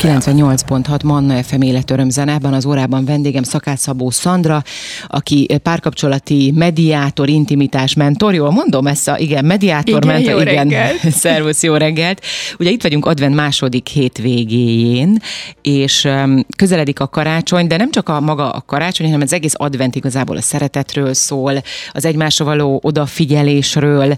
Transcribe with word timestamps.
98.6 0.00 1.04
Manna 1.04 1.42
FM 1.42 1.60
életöröm 1.60 2.10
zene. 2.10 2.32
Ebben 2.32 2.52
az 2.52 2.64
órában 2.64 3.04
vendégem 3.04 3.42
Szakács 3.42 3.78
Szabó 3.78 4.10
Szandra, 4.10 4.62
aki 5.06 5.46
párkapcsolati 5.62 6.52
mediátor, 6.54 7.28
intimitás 7.28 7.94
mentor. 7.94 8.34
Jól 8.34 8.50
mondom 8.50 8.86
ezt 8.86 9.08
a, 9.08 9.18
igen, 9.18 9.44
mediátor, 9.44 10.04
Igen, 10.04 10.14
mentor. 10.14 10.32
jó 10.32 10.40
igen. 10.40 10.54
reggelt. 10.54 11.10
Szervusz, 11.22 11.62
jó 11.62 11.74
reggelt. 11.74 12.24
Ugye 12.58 12.70
itt 12.70 12.82
vagyunk 12.82 13.06
advent 13.06 13.34
második 13.34 13.88
hétvégéjén, 13.88 15.18
és 15.62 16.08
közeledik 16.56 17.00
a 17.00 17.08
karácsony, 17.08 17.66
de 17.66 17.76
nem 17.76 17.90
csak 17.90 18.08
a 18.08 18.20
maga 18.20 18.50
a 18.50 18.62
karácsony, 18.66 19.06
hanem 19.06 19.20
az 19.20 19.32
egész 19.32 19.54
advent 19.56 19.94
igazából 19.94 20.36
a 20.36 20.42
szeretetről 20.42 21.14
szól, 21.14 21.62
az 21.92 22.04
egymásra 22.04 22.44
való 22.44 22.80
odafigyelésről. 22.82 24.16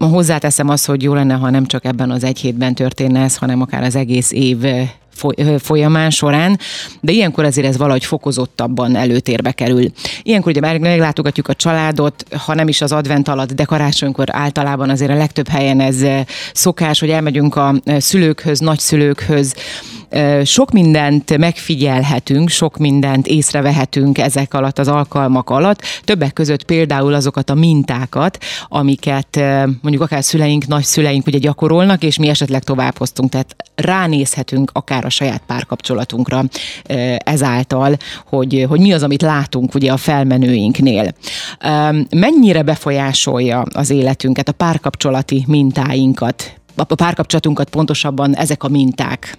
Hozzáteszem 0.00 0.68
azt, 0.68 0.86
hogy 0.86 1.02
jó 1.02 1.14
lenne, 1.14 1.34
ha 1.34 1.50
nem 1.50 1.66
csak 1.66 1.84
ebben 1.84 2.10
az 2.10 2.24
egy 2.24 2.38
hétben 2.38 2.74
történne 2.74 3.22
ez, 3.22 3.36
hanem 3.36 3.60
akár 3.60 3.82
az 3.82 3.96
egész 3.96 4.30
év 4.30 4.58
folyamán 5.58 6.10
során, 6.10 6.58
de 7.00 7.12
ilyenkor 7.12 7.44
azért 7.44 7.66
ez 7.66 7.76
valahogy 7.76 8.04
fokozottabban 8.04 8.96
előtérbe 8.96 9.52
kerül. 9.52 9.90
Ilyenkor 10.22 10.50
ugye 10.50 10.60
már 10.60 10.78
meglátogatjuk 10.78 11.48
a 11.48 11.54
családot, 11.54 12.24
ha 12.36 12.54
nem 12.54 12.68
is 12.68 12.80
az 12.80 12.92
advent 12.92 13.28
alatt, 13.28 13.52
de 13.52 13.64
karácsonykor 13.64 14.26
általában 14.30 14.90
azért 14.90 15.10
a 15.10 15.16
legtöbb 15.16 15.48
helyen 15.48 15.80
ez 15.80 16.04
szokás, 16.52 17.00
hogy 17.00 17.10
elmegyünk 17.10 17.56
a 17.56 17.74
szülőkhöz, 17.98 18.58
nagyszülőkhöz, 18.58 19.54
sok 20.44 20.70
mindent 20.70 21.38
megfigyelhetünk, 21.38 22.48
sok 22.48 22.76
mindent 22.76 23.26
észrevehetünk 23.26 24.18
ezek 24.18 24.54
alatt 24.54 24.78
az 24.78 24.88
alkalmak 24.88 25.50
alatt, 25.50 25.82
többek 26.04 26.32
között 26.32 26.64
például 26.64 27.14
azokat 27.14 27.50
a 27.50 27.54
mintákat, 27.54 28.38
amiket 28.68 29.40
mondjuk 29.80 30.02
akár 30.02 30.24
szüleink, 30.24 30.66
nagyszüleink 30.66 31.26
ugye 31.26 31.38
gyakorolnak, 31.38 32.02
és 32.02 32.18
mi 32.18 32.28
esetleg 32.28 32.62
továbbhoztunk, 32.62 33.30
tehát 33.30 33.56
ránézhetünk 33.74 34.70
akár 34.72 35.04
a 35.04 35.10
saját 35.10 35.42
párkapcsolatunkra 35.46 36.42
ezáltal, 37.18 37.96
hogy, 38.26 38.66
hogy 38.68 38.80
mi 38.80 38.92
az, 38.92 39.02
amit 39.02 39.22
látunk 39.22 39.74
ugye 39.74 39.92
a 39.92 39.96
felmenőinknél. 39.96 41.12
Mennyire 42.10 42.62
befolyásolja 42.62 43.64
az 43.72 43.90
életünket, 43.90 44.48
a 44.48 44.52
párkapcsolati 44.52 45.44
mintáinkat, 45.46 46.60
a 46.76 46.94
párkapcsolatunkat 46.94 47.68
pontosabban 47.68 48.36
ezek 48.36 48.62
a 48.62 48.68
minták? 48.68 49.38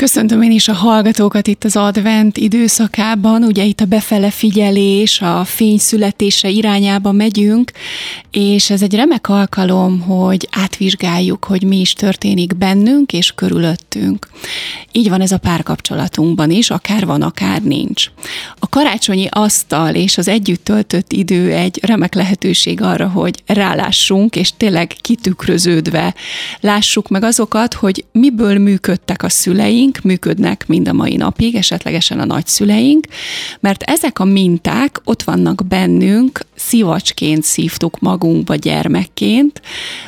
Köszöntöm 0.00 0.42
én 0.42 0.50
is 0.50 0.68
a 0.68 0.72
hallgatókat 0.72 1.46
itt 1.46 1.64
az 1.64 1.76
advent 1.76 2.36
időszakában, 2.36 3.42
ugye 3.42 3.64
itt 3.64 3.80
a 3.80 3.84
befele 3.84 4.30
figyelés, 4.30 5.20
a 5.20 5.44
fény 5.44 5.78
születése 5.78 6.48
irányába 6.48 7.12
megyünk, 7.12 7.70
és 8.30 8.70
ez 8.70 8.82
egy 8.82 8.94
remek 8.94 9.28
alkalom, 9.28 10.00
hogy 10.00 10.48
átvizsgáljuk, 10.50 11.44
hogy 11.44 11.62
mi 11.62 11.80
is 11.80 11.92
történik 11.92 12.56
bennünk 12.56 13.12
és 13.12 13.32
körülöttünk. 13.34 14.28
Így 14.92 15.08
van 15.08 15.20
ez 15.20 15.32
a 15.32 15.38
párkapcsolatunkban 15.38 16.50
is, 16.50 16.70
akár 16.70 17.06
van, 17.06 17.22
akár 17.22 17.62
nincs. 17.62 18.06
A 18.58 18.68
karácsonyi 18.68 19.26
asztal 19.30 19.94
és 19.94 20.18
az 20.18 20.28
együtt 20.28 20.64
töltött 20.64 21.12
idő 21.12 21.52
egy 21.52 21.78
remek 21.82 22.14
lehetőség 22.14 22.82
arra, 22.82 23.08
hogy 23.08 23.42
rálássunk, 23.46 24.36
és 24.36 24.52
tényleg 24.56 24.94
kitükröződve 25.00 26.14
lássuk 26.60 27.08
meg 27.08 27.22
azokat, 27.22 27.74
hogy 27.74 28.04
miből 28.12 28.58
működtek 28.58 29.22
a 29.22 29.28
szüleink, 29.28 29.89
működnek 30.02 30.64
mind 30.66 30.88
a 30.88 30.92
mai 30.92 31.16
napig, 31.16 31.54
esetlegesen 31.54 32.20
a 32.20 32.24
nagyszüleink, 32.24 33.06
mert 33.60 33.82
ezek 33.82 34.18
a 34.18 34.24
minták 34.24 35.00
ott 35.04 35.22
vannak 35.22 35.66
bennünk, 35.68 36.40
szivacsként 36.54 37.42
szívtuk 37.42 37.98
magunkba 37.98 38.54
gyermekként, 38.54 39.60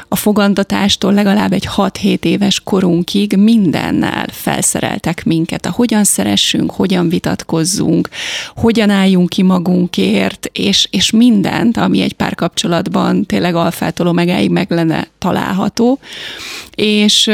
a 0.08 0.16
fogantatástól 0.16 1.12
legalább 1.12 1.52
egy 1.52 1.68
6-7 1.76 2.24
éves 2.24 2.60
korunkig 2.60 3.36
mindennel 3.36 4.26
felszereltek 4.30 5.24
minket, 5.24 5.66
a 5.66 5.70
hogyan 5.70 6.04
szeressünk, 6.04 6.70
hogyan 6.70 7.08
vitatkozzunk, 7.08 8.08
hogyan 8.56 8.90
álljunk 8.90 9.28
ki 9.28 9.42
magunkért, 9.42 10.50
és, 10.52 10.88
és 10.90 11.10
mindent, 11.10 11.76
ami 11.76 12.00
egy 12.00 12.12
párkapcsolatban 12.12 13.26
tényleg 13.26 13.54
alfától 13.54 14.06
omegáig 14.06 14.50
meg 14.50 14.70
lenne 14.70 15.06
található, 15.18 15.98
és 16.74 17.30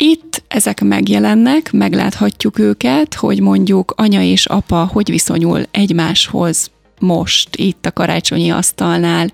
itt 0.00 0.42
ezek 0.48 0.80
megjelennek, 0.80 1.72
megláthatjuk 1.72 2.58
őket, 2.58 3.14
hogy 3.14 3.40
mondjuk 3.40 3.92
anya 3.96 4.22
és 4.22 4.46
apa 4.46 4.88
hogy 4.92 5.10
viszonyul 5.10 5.62
egymáshoz 5.70 6.70
most 7.00 7.56
itt 7.56 7.86
a 7.86 7.92
karácsonyi 7.92 8.50
asztalnál, 8.50 9.32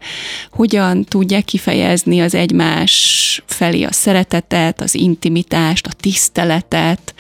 hogyan 0.51 1.05
tudják 1.05 1.45
kifejezni 1.45 2.21
az 2.21 2.35
egymás 2.35 3.43
felé 3.47 3.83
a 3.83 3.93
szeretetet, 3.93 4.81
az 4.81 4.95
intimitást, 4.95 5.87
a 5.87 5.93
tiszteletet, 6.01 7.15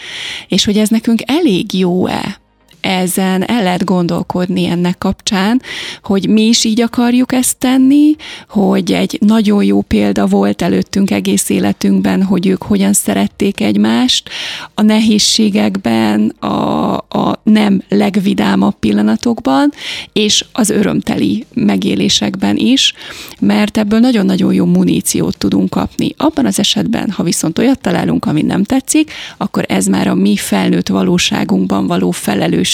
és 0.48 0.64
hogy 0.64 0.78
ez 0.78 0.88
nekünk 0.88 1.20
elég 1.26 1.78
jó-e, 1.78 2.42
ezen 2.84 3.48
el 3.48 3.62
lehet 3.62 3.84
gondolkodni 3.84 4.66
ennek 4.66 4.98
kapcsán, 4.98 5.62
hogy 6.02 6.28
mi 6.28 6.42
is 6.42 6.64
így 6.64 6.80
akarjuk 6.80 7.32
ezt 7.32 7.58
tenni, 7.58 8.16
hogy 8.48 8.92
egy 8.92 9.18
nagyon 9.20 9.64
jó 9.64 9.80
példa 9.80 10.26
volt 10.26 10.62
előttünk 10.62 11.10
egész 11.10 11.48
életünkben, 11.48 12.22
hogy 12.22 12.46
ők 12.46 12.62
hogyan 12.62 12.92
szerették 12.92 13.60
egymást, 13.60 14.28
a 14.74 14.82
nehézségekben, 14.82 16.28
a, 16.28 16.94
a 16.96 17.40
nem 17.42 17.82
legvidámabb 17.88 18.74
pillanatokban, 18.78 19.72
és 20.12 20.44
az 20.52 20.70
örömteli 20.70 21.46
megélésekben 21.54 22.56
is, 22.56 22.92
mert 23.40 23.78
ebből 23.78 23.98
nagyon-nagyon 23.98 24.52
jó 24.52 24.64
muníciót 24.64 25.38
tudunk 25.38 25.70
kapni. 25.70 26.14
Abban 26.16 26.46
az 26.46 26.58
esetben, 26.58 27.10
ha 27.10 27.22
viszont 27.22 27.58
olyat 27.58 27.80
találunk, 27.80 28.24
ami 28.24 28.42
nem 28.42 28.64
tetszik, 28.64 29.12
akkor 29.36 29.64
ez 29.68 29.86
már 29.86 30.08
a 30.08 30.14
mi 30.14 30.36
felnőtt 30.36 30.88
valóságunkban 30.88 31.86
való 31.86 32.10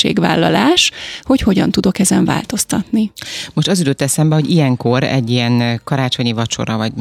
felelősségvállalás, 0.00 0.91
hogy 1.22 1.41
hogyan 1.41 1.71
tudok 1.71 1.99
ezen 1.99 2.25
változtatni. 2.25 3.12
Most 3.55 3.69
az 3.69 3.78
jutott 3.78 4.03
eszembe, 4.03 4.34
hogy 4.34 4.50
ilyenkor 4.50 5.03
egy 5.03 5.31
ilyen 5.31 5.81
karácsonyi 5.84 6.33
vacsora, 6.33 6.77
vagy 6.77 6.93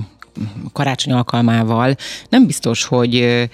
karácsony 0.73 1.13
alkalmával 1.13 1.95
nem 2.29 2.45
biztos, 2.45 2.83
hogy 2.83 3.47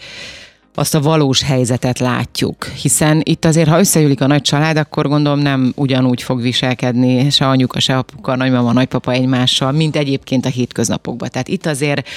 azt 0.78 0.96
a 0.96 1.02
valós 1.02 1.42
helyzetet 1.42 2.00
látjuk, 2.00 2.66
hiszen 2.66 3.22
itt 3.24 3.46
azért, 3.46 3.70
ha 3.70 3.80
összegyűlik 3.80 4.22
a 4.22 4.28
nagy 4.28 4.42
család, 4.42 4.78
akkor 4.78 5.08
gondolom 5.08 5.40
nem 5.40 5.74
ugyanúgy 5.76 6.22
fog 6.22 6.42
viselkedni 6.42 7.30
se 7.30 7.48
anyuka, 7.48 7.80
se 7.80 7.98
apuka, 7.98 8.36
nagymama, 8.36 8.74
nagypapa 8.74 9.12
egymással, 9.12 9.72
mint 9.72 9.96
egyébként 9.96 10.46
a 10.46 10.50
hétköznapokban. 10.50 11.30
Tehát 11.30 11.48
itt 11.48 11.66
azért 11.66 12.08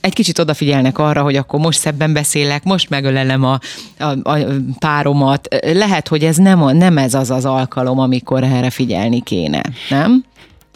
egy 0.00 0.12
kicsit 0.12 0.38
odafigyelnek 0.38 0.98
arra, 0.98 1.22
hogy 1.22 1.36
akkor 1.36 1.60
most 1.60 1.78
szebben 1.78 2.12
beszélek, 2.12 2.64
most 2.64 2.90
megölelem 2.90 3.44
a, 3.44 3.58
a, 3.98 4.30
a 4.30 4.38
páromat. 4.78 5.48
Lehet, 5.72 6.08
hogy 6.08 6.24
ez 6.24 6.36
nem, 6.36 6.76
nem 6.76 6.98
ez 6.98 7.14
az 7.14 7.30
az 7.30 7.44
alkalom, 7.44 7.98
amikor 7.98 8.42
erre 8.42 8.70
figyelni 8.70 9.22
kéne, 9.22 9.62
nem? 9.88 10.24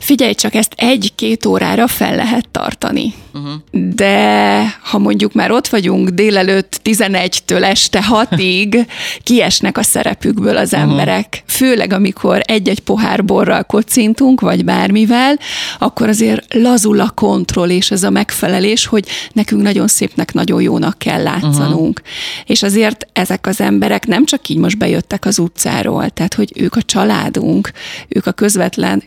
Figyelj 0.02 0.34
csak, 0.34 0.54
ezt 0.54 0.72
egy-két 0.76 1.46
órára 1.46 1.86
fel 1.86 2.14
lehet 2.14 2.48
tartani. 2.48 3.14
Uh-huh. 3.34 3.52
De 3.94 4.78
ha 4.82 4.98
mondjuk 4.98 5.32
már 5.32 5.50
ott 5.50 5.68
vagyunk 5.68 6.08
délelőtt 6.08 6.80
11-től 6.84 7.62
este 7.62 8.04
6-ig, 8.10 8.86
kiesnek 9.22 9.78
a 9.78 9.82
szerepükből 9.82 10.56
az 10.56 10.74
emberek. 10.74 11.42
Főleg, 11.46 11.92
amikor 11.92 12.40
egy-egy 12.44 12.80
pohár 12.80 13.24
borral 13.24 13.62
kocintunk, 13.62 14.40
vagy 14.40 14.64
bármivel, 14.64 15.38
akkor 15.78 16.08
azért 16.08 16.54
lazul 16.54 17.00
a 17.00 17.10
kontroll 17.10 17.70
és 17.70 17.90
ez 17.90 18.02
a 18.02 18.10
megfelelés, 18.10 18.86
hogy 18.86 19.08
nekünk 19.32 19.62
nagyon 19.62 19.88
szépnek, 19.88 20.32
nagyon 20.32 20.62
jónak 20.62 20.98
kell 20.98 21.22
látszanunk. 21.22 22.00
Uh-huh. 22.00 22.44
És 22.46 22.62
azért 22.62 23.06
ezek 23.12 23.46
az 23.46 23.60
emberek 23.60 24.06
nem 24.06 24.24
csak 24.24 24.48
így 24.48 24.58
most 24.58 24.78
bejöttek 24.78 25.24
az 25.24 25.38
utcáról, 25.38 26.10
tehát 26.10 26.34
hogy 26.34 26.52
ők 26.54 26.76
a 26.76 26.82
családunk, 26.82 27.72
ők 28.08 28.26
a 28.26 28.32
közvetlen 28.32 29.02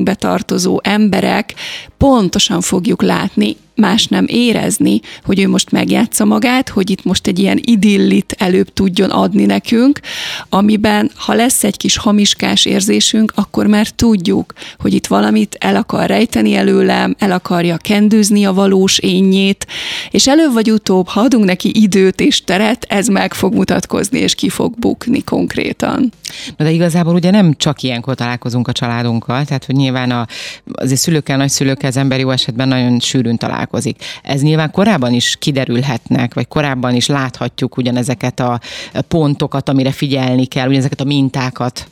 környezetünkbe 0.00 0.14
tartozó 0.14 0.80
emberek, 0.82 1.54
pontosan 1.98 2.60
fogjuk 2.60 3.02
látni, 3.02 3.56
más 3.74 4.06
nem 4.06 4.24
érezni, 4.28 5.00
hogy 5.24 5.40
ő 5.40 5.48
most 5.48 5.70
megjátsza 5.70 6.24
magát, 6.24 6.68
hogy 6.68 6.90
itt 6.90 7.04
most 7.04 7.26
egy 7.26 7.38
ilyen 7.38 7.60
idillit 7.64 8.34
előbb 8.38 8.72
tudjon 8.72 9.10
adni 9.10 9.44
nekünk, 9.44 10.00
amiben 10.48 11.10
ha 11.14 11.34
lesz 11.34 11.64
egy 11.64 11.76
kis 11.76 11.96
hamiskás 11.96 12.64
érzésünk, 12.64 13.32
akkor 13.34 13.66
már 13.66 13.88
tudjuk, 13.88 14.52
hogy 14.78 14.94
itt 14.94 15.06
valamit 15.06 15.56
el 15.60 15.76
akar 15.76 16.06
rejteni 16.06 16.54
előlem, 16.54 17.14
el 17.18 17.32
akarja 17.32 17.76
kendőzni 17.76 18.44
a 18.44 18.52
valós 18.52 18.98
énjét, 18.98 19.66
és 20.10 20.28
előbb 20.28 20.52
vagy 20.52 20.70
utóbb, 20.70 21.08
ha 21.08 21.20
adunk 21.20 21.44
neki 21.44 21.70
időt 21.82 22.20
és 22.20 22.44
teret, 22.44 22.86
ez 22.88 23.06
meg 23.06 23.34
fog 23.34 23.54
mutatkozni, 23.54 24.18
és 24.18 24.34
ki 24.34 24.48
fog 24.48 24.74
bukni 24.78 25.24
konkrétan. 25.24 26.12
Na 26.56 26.64
de 26.64 26.70
igazából 26.70 27.14
ugye 27.14 27.30
nem 27.30 27.54
csak 27.56 27.82
ilyenkor 27.82 28.14
találkozunk 28.14 28.68
a 28.68 28.72
családunkkal, 28.72 29.44
tehát 29.44 29.64
hogy 29.64 29.74
nyilván 29.74 30.10
a, 30.10 30.26
azért 30.72 31.00
szülőkkel, 31.00 31.36
nagyszülőkkel 31.36 31.88
az 31.88 31.96
ember 31.96 32.18
jó 32.18 32.30
esetben 32.30 32.68
nagyon 32.68 33.00
sűrűn 33.00 33.36
találkozik. 33.60 34.04
Ez 34.22 34.40
nyilván 34.40 34.70
korábban 34.70 35.12
is 35.12 35.36
kiderülhetnek, 35.38 36.34
vagy 36.34 36.48
korábban 36.48 36.94
is 36.94 37.06
láthatjuk 37.06 37.76
ugyanezeket 37.76 38.40
a 38.40 38.60
pontokat, 39.08 39.68
amire 39.68 39.92
figyelni 39.92 40.46
kell, 40.46 40.66
ugyanezeket 40.66 41.00
a 41.00 41.04
mintákat. 41.04 41.88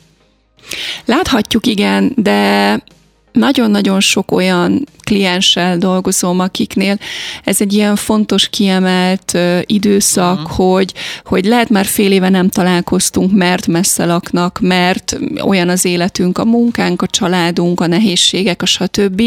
Láthatjuk, 1.05 1.65
igen, 1.67 2.11
de 2.15 2.81
nagyon-nagyon 3.31 3.99
sok 3.99 4.31
olyan 4.31 4.87
klienssel 5.09 5.77
dolgozom, 5.77 6.39
akiknél 6.39 6.97
ez 7.43 7.61
egy 7.61 7.73
ilyen 7.73 7.95
fontos, 7.95 8.49
kiemelt 8.49 9.37
időszak, 9.65 10.39
uh-huh. 10.39 10.55
hogy, 10.55 10.93
hogy 11.23 11.45
lehet 11.45 11.69
már 11.69 11.85
fél 11.85 12.11
éve 12.11 12.29
nem 12.29 12.49
találkoztunk, 12.49 13.31
mert 13.31 13.67
messze 13.67 14.05
laknak, 14.05 14.59
mert 14.61 15.17
olyan 15.45 15.69
az 15.69 15.85
életünk, 15.85 16.37
a 16.37 16.45
munkánk, 16.45 17.01
a 17.01 17.07
családunk, 17.07 17.79
a 17.79 17.87
nehézségek, 17.87 18.61
a 18.61 18.65
stb. 18.65 19.21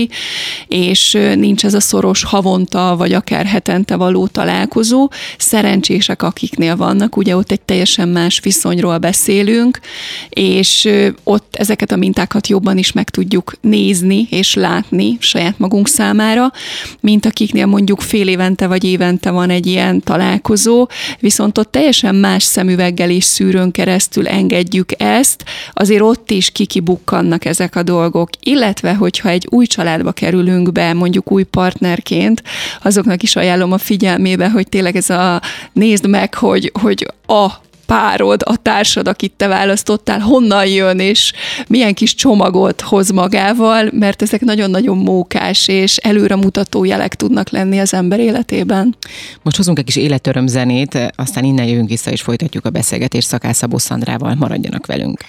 És 0.69 1.19
nincs 1.34 1.64
ez 1.64 1.75
a 1.75 1.81
szoros 1.81 2.25
havonta, 2.25 2.94
vagy 2.96 3.12
akár 3.12 3.46
hetente 3.46 3.96
való 3.96 4.26
találkozó. 4.26 5.11
Szerencsések, 5.38 6.23
akiknél 6.23 6.76
vannak, 6.76 7.17
ugye 7.17 7.37
ott 7.37 7.50
egy 7.50 7.61
teljesen 7.61 8.08
más 8.08 8.40
viszonyról 8.40 8.99
beszélünk, 8.99 9.81
és 10.29 10.88
ott 11.25 11.56
ezeket 11.56 11.93
a 11.93 11.96
mintákat 11.96 12.46
jobban 12.46 12.79
is 12.79 12.93
meg 12.93 13.11
tudjuk 13.11 13.55
nézni 13.61 14.26
és 14.31 14.55
látni 14.55 15.17
saját 15.20 15.58
magunk 15.58 15.70
magunk 15.73 15.89
számára, 15.89 16.53
mint 17.01 17.27
akiknél 17.27 17.67
mondjuk 17.67 18.01
fél 18.01 18.29
évente 18.29 18.67
vagy 18.67 18.85
évente 18.85 19.31
van 19.31 19.51
egy 19.51 19.67
ilyen 19.67 20.01
találkozó, 20.01 20.89
viszont 21.21 21.59
ott 21.59 21.71
teljesen 21.71 22.15
más 22.15 22.43
szemüveggel 22.43 23.11
és 23.11 23.25
szűrőn 23.25 23.71
keresztül 23.71 24.29
engedjük 24.29 24.91
ezt, 24.97 25.45
azért 25.73 26.01
ott 26.01 26.31
is 26.31 26.51
kikibukkannak 26.51 27.45
ezek 27.45 27.77
a 27.77 27.83
dolgok, 27.83 28.29
illetve 28.41 28.95
hogyha 28.95 29.29
egy 29.29 29.47
új 29.51 29.67
családba 29.67 30.13
kerülünk 30.13 30.73
be, 30.73 30.93
mondjuk 30.93 31.33
új 31.33 31.43
partnerként, 31.43 32.43
azoknak 32.83 33.23
is 33.23 33.37
ajánlom 33.37 33.73
a 33.73 33.79
figyelmébe, 33.79 34.51
hogy 34.51 34.69
tényleg 34.69 34.97
ez 34.97 35.11
a 35.11 35.43
nézd 35.73 36.09
meg, 36.09 36.35
hogy, 36.35 36.73
hogy 36.81 37.07
a 37.27 37.49
párod, 37.87 38.43
a 38.44 38.56
társad, 38.56 39.08
akit 39.08 39.32
te 39.37 39.46
választottál, 39.46 40.19
honnan 40.19 40.67
jön, 40.67 40.99
és 40.99 41.32
milyen 41.67 41.94
kis 41.94 42.14
csomagot 42.14 42.81
hoz 42.81 43.11
magával, 43.11 43.88
mert 43.93 44.23
ezek 44.23 44.40
nagyon-nagyon 44.40 44.96
mókás 44.96 45.69
és 45.69 45.96
előremutató 45.96 46.84
jelek 46.84 47.14
tudnak 47.14 47.50
lenni 47.50 47.79
az 47.79 47.94
ember 47.94 48.20
életében. 48.20 48.96
Most 49.43 49.56
hozunk 49.56 49.79
egy 49.79 49.84
kis 49.84 49.96
életöröm 49.96 50.46
zenét, 50.46 51.12
aztán 51.17 51.44
innen 51.44 51.67
jövünk 51.67 51.88
vissza, 51.88 52.11
és 52.11 52.23
folytatjuk 52.23 52.64
a 52.64 52.70
beszélgetést 52.70 53.29
Szakászabó 53.29 53.79
Szandrával. 53.79 54.34
Maradjanak 54.34 54.87
velünk! 54.87 55.20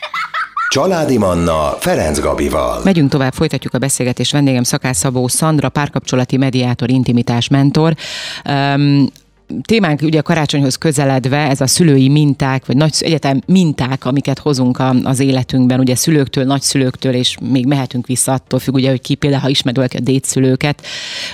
Családi 0.74 1.18
Manna 1.18 1.76
Ferenc 1.80 2.20
Gabival. 2.20 2.82
Megyünk 2.84 3.10
tovább, 3.10 3.34
folytatjuk 3.34 3.74
a 3.74 3.78
beszélgetést. 3.78 4.32
Vendégem 4.32 4.64
Szakász 4.64 4.98
Szabó 4.98 5.28
Szandra, 5.28 5.70
párkapcsolati 5.70 6.38
mediátor, 6.38 6.90
intimitás 6.90 7.48
mentor. 7.48 7.96
Um, 8.50 9.08
témánk 9.62 10.02
ugye 10.02 10.20
a 10.20 10.22
karácsonyhoz 10.22 10.76
közeledve, 10.76 11.38
ez 11.38 11.62
a 11.62 11.68
szülői 11.68 12.10
minták, 12.10 12.66
vagy 12.66 12.78
nagy 12.78 12.96
egyetem 13.00 13.42
minták, 13.46 14.06
amiket 14.06 14.40
hozunk 14.40 14.80
a, 14.80 14.96
az 15.04 15.20
életünkben, 15.20 15.80
ugye 15.80 15.96
szülőktől, 15.96 16.44
nagyszülőktől, 16.44 17.14
és 17.14 17.38
még 17.52 17.66
mehetünk 17.66 18.08
vissza 18.08 18.32
attól 18.32 18.60
függ, 18.60 18.74
ugye, 18.74 18.90
hogy 18.90 19.02
ki 19.02 19.16
például, 19.16 19.42
ha 19.42 19.72
valaki 19.74 19.98
a 19.98 20.00
dédszülőket, 20.00 20.86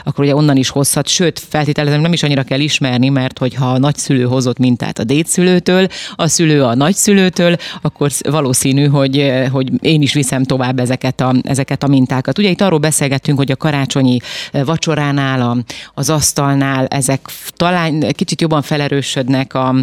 akkor 0.03 0.23
ugye 0.23 0.35
onnan 0.35 0.57
is 0.57 0.69
hozhat, 0.69 1.07
sőt, 1.07 1.39
feltételezem 1.39 2.01
nem 2.01 2.13
is 2.13 2.23
annyira 2.23 2.43
kell 2.43 2.59
ismerni, 2.59 3.09
mert 3.09 3.37
hogyha 3.37 3.71
a 3.71 3.77
nagyszülő 3.77 4.23
hozott 4.23 4.57
mintát 4.57 4.99
a 4.99 5.03
dédszülőtől, 5.03 5.87
a 6.15 6.27
szülő 6.27 6.63
a 6.63 6.75
nagyszülőtől, 6.75 7.55
akkor 7.81 8.11
valószínű, 8.29 8.85
hogy, 8.85 9.31
hogy 9.51 9.69
én 9.81 10.01
is 10.01 10.13
viszem 10.13 10.43
tovább 10.43 10.79
ezeket 10.79 11.21
a, 11.21 11.35
ezeket 11.43 11.83
a 11.83 11.87
mintákat. 11.87 12.37
Ugye 12.37 12.49
itt 12.49 12.61
arról 12.61 12.79
beszélgettünk, 12.79 13.37
hogy 13.37 13.51
a 13.51 13.55
karácsonyi 13.55 14.19
vacsoránál, 14.51 15.41
a, 15.41 15.57
az 15.93 16.09
asztalnál 16.09 16.85
ezek 16.85 17.21
talán 17.55 18.08
kicsit 18.15 18.41
jobban 18.41 18.61
felerősödnek, 18.61 19.53
a, 19.53 19.75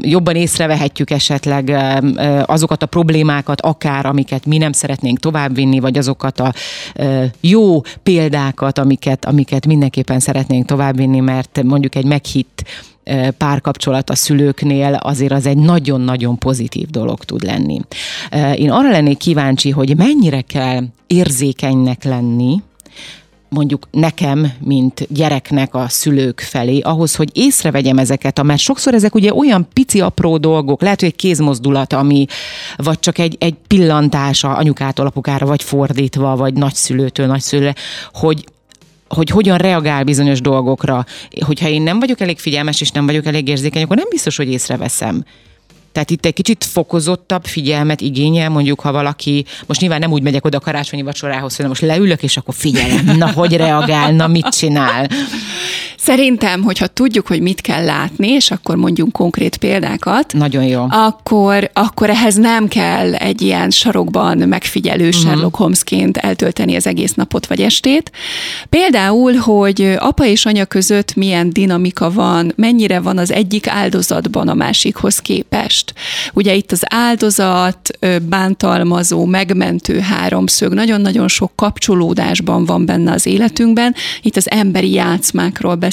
jobban 0.00 0.34
észrevehetjük 0.34 1.10
esetleg 1.10 1.76
azokat 2.44 2.82
a 2.82 2.86
problémákat, 2.86 3.60
akár 3.60 4.06
amiket 4.06 4.46
mi 4.46 4.58
nem 4.58 4.72
szeretnénk 4.72 5.18
továbbvinni, 5.18 5.80
vagy 5.80 5.98
azokat 5.98 6.40
a 6.40 6.52
jó 7.40 7.80
példákat, 8.02 8.78
amiket, 8.78 9.24
amiket 9.24 9.66
mindenképpen 9.66 10.20
szeretnénk 10.20 10.66
továbbvinni, 10.66 11.20
mert 11.20 11.62
mondjuk 11.62 11.94
egy 11.94 12.04
meghitt 12.04 12.64
párkapcsolat 13.36 14.10
a 14.10 14.14
szülőknél 14.14 14.94
azért 14.94 15.32
az 15.32 15.46
egy 15.46 15.56
nagyon-nagyon 15.56 16.38
pozitív 16.38 16.88
dolog 16.88 17.24
tud 17.24 17.42
lenni. 17.42 17.80
Én 18.54 18.70
arra 18.70 18.90
lennék 18.90 19.16
kíváncsi, 19.16 19.70
hogy 19.70 19.96
mennyire 19.96 20.40
kell 20.40 20.82
érzékenynek 21.06 22.04
lenni, 22.04 22.62
mondjuk 23.50 23.88
nekem, 23.90 24.52
mint 24.60 25.06
gyereknek 25.08 25.74
a 25.74 25.88
szülők 25.88 26.40
felé, 26.40 26.80
ahhoz, 26.80 27.14
hogy 27.14 27.30
észrevegyem 27.32 27.98
ezeket, 27.98 28.42
mert 28.42 28.60
sokszor 28.60 28.94
ezek 28.94 29.14
ugye 29.14 29.34
olyan 29.34 29.68
pici 29.72 30.00
apró 30.00 30.36
dolgok, 30.36 30.82
lehet, 30.82 31.00
hogy 31.00 31.08
egy 31.08 31.16
kézmozdulat, 31.16 31.92
ami, 31.92 32.26
vagy 32.76 32.98
csak 32.98 33.18
egy, 33.18 33.36
egy 33.38 33.54
pillantása 33.66 34.54
anyukától 34.54 35.06
apukára, 35.06 35.46
vagy 35.46 35.62
fordítva, 35.62 36.36
vagy 36.36 36.54
nagyszülőtől 36.54 37.26
nagyszülőre, 37.26 37.74
hogy, 38.12 38.44
hogy 39.08 39.30
hogyan 39.30 39.58
reagál 39.58 40.04
bizonyos 40.04 40.40
dolgokra. 40.40 41.04
Hogyha 41.40 41.68
én 41.68 41.82
nem 41.82 41.98
vagyok 41.98 42.20
elég 42.20 42.38
figyelmes, 42.38 42.80
és 42.80 42.90
nem 42.90 43.06
vagyok 43.06 43.26
elég 43.26 43.48
érzékeny, 43.48 43.82
akkor 43.82 43.96
nem 43.96 44.08
biztos, 44.10 44.36
hogy 44.36 44.50
észreveszem. 44.50 45.24
Tehát 45.92 46.10
itt 46.10 46.26
egy 46.26 46.32
kicsit 46.32 46.64
fokozottabb 46.64 47.44
figyelmet 47.44 48.00
igényel, 48.00 48.48
mondjuk, 48.48 48.80
ha 48.80 48.92
valaki, 48.92 49.44
most 49.66 49.80
nyilván 49.80 49.98
nem 49.98 50.12
úgy 50.12 50.22
megyek 50.22 50.44
oda 50.44 50.60
karácsonyi 50.60 51.02
vacsorához, 51.02 51.56
hogy 51.56 51.66
most 51.66 51.82
leülök, 51.82 52.22
és 52.22 52.36
akkor 52.36 52.54
figyelem, 52.54 53.16
na, 53.16 53.32
hogy 53.32 53.56
reagál, 53.56 54.12
na, 54.12 54.26
mit 54.26 54.48
csinál. 54.48 55.08
Szerintem, 56.02 56.62
hogyha 56.62 56.86
tudjuk, 56.86 57.26
hogy 57.26 57.40
mit 57.40 57.60
kell 57.60 57.84
látni, 57.84 58.28
és 58.28 58.50
akkor 58.50 58.76
mondjunk 58.76 59.12
konkrét 59.12 59.56
példákat. 59.56 60.32
Nagyon 60.32 60.64
jó. 60.64 60.86
Akkor, 60.88 61.70
akkor 61.72 62.10
ehhez 62.10 62.34
nem 62.34 62.68
kell 62.68 63.14
egy 63.14 63.42
ilyen 63.42 63.70
sarokban 63.70 64.38
megfigyelő 64.38 65.08
uh-huh. 65.08 65.22
Sherlock 65.22 65.56
Holmesként 65.56 66.16
eltölteni 66.16 66.76
az 66.76 66.86
egész 66.86 67.14
napot 67.14 67.46
vagy 67.46 67.60
estét. 67.60 68.10
Például, 68.68 69.34
hogy 69.34 69.94
apa 69.98 70.24
és 70.24 70.46
anya 70.46 70.64
között 70.64 71.14
milyen 71.14 71.50
dinamika 71.50 72.10
van, 72.10 72.52
mennyire 72.56 73.00
van 73.00 73.18
az 73.18 73.32
egyik 73.32 73.68
áldozatban 73.68 74.48
a 74.48 74.54
másikhoz 74.54 75.18
képest. 75.18 75.94
Ugye 76.32 76.54
itt 76.54 76.72
az 76.72 76.82
áldozat, 76.86 77.90
bántalmazó, 78.22 79.24
megmentő 79.24 79.98
háromszög, 79.98 80.72
nagyon-nagyon 80.72 81.28
sok 81.28 81.52
kapcsolódásban 81.54 82.64
van 82.64 82.86
benne 82.86 83.12
az 83.12 83.26
életünkben. 83.26 83.94
Itt 84.22 84.36
az 84.36 84.50
emberi 84.50 84.92
játszmákról 84.92 85.74
beszélünk, 85.74 85.88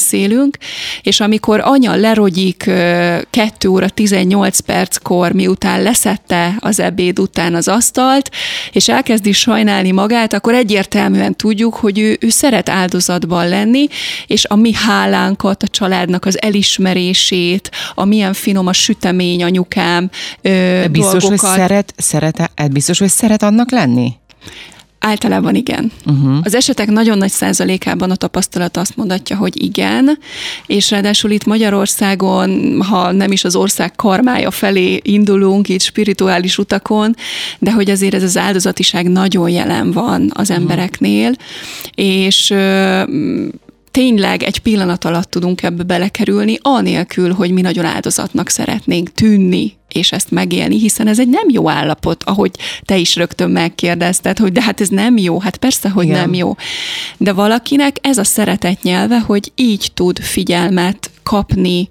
és 1.02 1.20
amikor 1.20 1.60
anya 1.64 1.96
lerogyik 1.96 2.64
2 2.64 3.68
óra 3.68 3.90
18 3.90 4.60
perckor, 4.60 5.32
miután 5.32 5.82
leszette 5.82 6.56
az 6.60 6.80
ebéd 6.80 7.20
után 7.20 7.56
az 7.56 7.68
asztalt, 7.68 8.30
és 8.72 8.90
elkezdi 8.90 9.32
sajnálni 9.32 9.92
magát, 9.92 10.34
akkor 10.34 10.54
egyértelműen 10.54 11.36
tudjuk, 11.36 11.74
hogy 11.74 12.00
ő, 12.00 12.18
ő 12.20 12.30
szeret 12.30 12.70
áldozatban 12.70 13.50
lenni, 13.50 13.88
és 14.28 14.45
a 14.45 14.56
mi 14.56 14.74
hálánkat, 14.74 15.64
a 15.64 15.68
családnak 15.68 16.26
az 16.26 16.42
elismerését, 16.42 17.71
a 17.95 18.06
milyen 18.06 18.33
finom 18.33 18.68
a 18.68 18.74
sütemény 18.74 19.44
anyukám 19.44 20.10
biztos, 20.92 21.21
dolgokat. 21.21 21.30
hogy 21.30 21.40
szeret, 21.40 21.94
szeret, 21.98 22.52
biztos, 22.71 23.00
hogy 23.00 23.10
szeret 23.10 23.44
annak 23.44 23.71
lenni? 23.71 24.14
Általában 24.99 25.56
igen. 25.56 25.92
Uh-huh. 26.06 26.37
Az 26.44 26.56
esetek 26.56 26.89
nagyon 26.89 27.18
nagy 27.18 27.31
százalékában 27.31 28.11
a 28.11 28.16
tapasztalat 28.16 28.77
azt 28.77 28.95
mondatja, 28.95 29.35
hogy 29.35 29.63
igen, 29.63 30.18
és 30.66 30.92
ráadásul 30.92 31.31
itt 31.31 31.45
Magyarországon, 31.45 32.81
ha 32.81 33.11
nem 33.11 33.31
is 33.31 33.44
az 33.44 33.56
ország 33.56 33.95
karmája 33.95 34.51
felé 34.51 34.99
indulunk, 35.04 35.69
itt 35.69 35.81
spirituális 35.81 36.57
utakon, 36.57 37.16
de 37.59 37.71
hogy 37.71 37.89
azért 37.89 38.13
ez 38.13 38.23
az 38.23 38.37
áldozatiság 38.37 39.09
nagyon 39.09 39.49
jelen 39.49 39.92
van 39.92 40.31
az 40.33 40.49
uh-huh. 40.49 40.63
embereknél, 40.63 41.31
és 41.95 42.54
tényleg 43.97 44.44
egy 44.44 44.59
pillanat 44.59 45.06
alatt 45.06 45.30
tudunk 45.30 45.63
ebbe 45.63 45.83
belekerülni, 45.83 46.57
anélkül, 46.61 47.33
hogy 47.33 47.51
mi 47.51 47.61
nagyon 47.61 47.85
áldozatnak 47.85 48.49
szeretnénk 48.49 49.11
tűnni 49.11 49.77
és 49.92 50.11
ezt 50.11 50.31
megélni, 50.31 50.80
hiszen 50.80 51.07
ez 51.07 51.19
egy 51.19 51.27
nem 51.27 51.49
jó 51.49 51.69
állapot, 51.69 52.23
ahogy 52.23 52.51
te 52.85 52.97
is 52.97 53.16
rögtön 53.16 53.49
megkérdezted, 53.49 54.37
hogy 54.37 54.51
de 54.51 54.61
hát 54.61 54.81
ez 54.81 54.87
nem 54.87 55.18
jó, 55.18 55.39
hát 55.39 55.57
persze, 55.57 55.89
hogy 55.89 56.06
Igen. 56.06 56.19
nem 56.19 56.33
jó. 56.33 56.56
De 57.18 57.33
valakinek 57.33 57.97
ez 58.01 58.18
a 58.18 58.23
szeretet 58.23 58.81
nyelve, 58.81 59.19
hogy 59.19 59.51
így 59.56 59.92
tud 59.94 60.19
figyelmet 60.19 61.11
kapni 61.23 61.87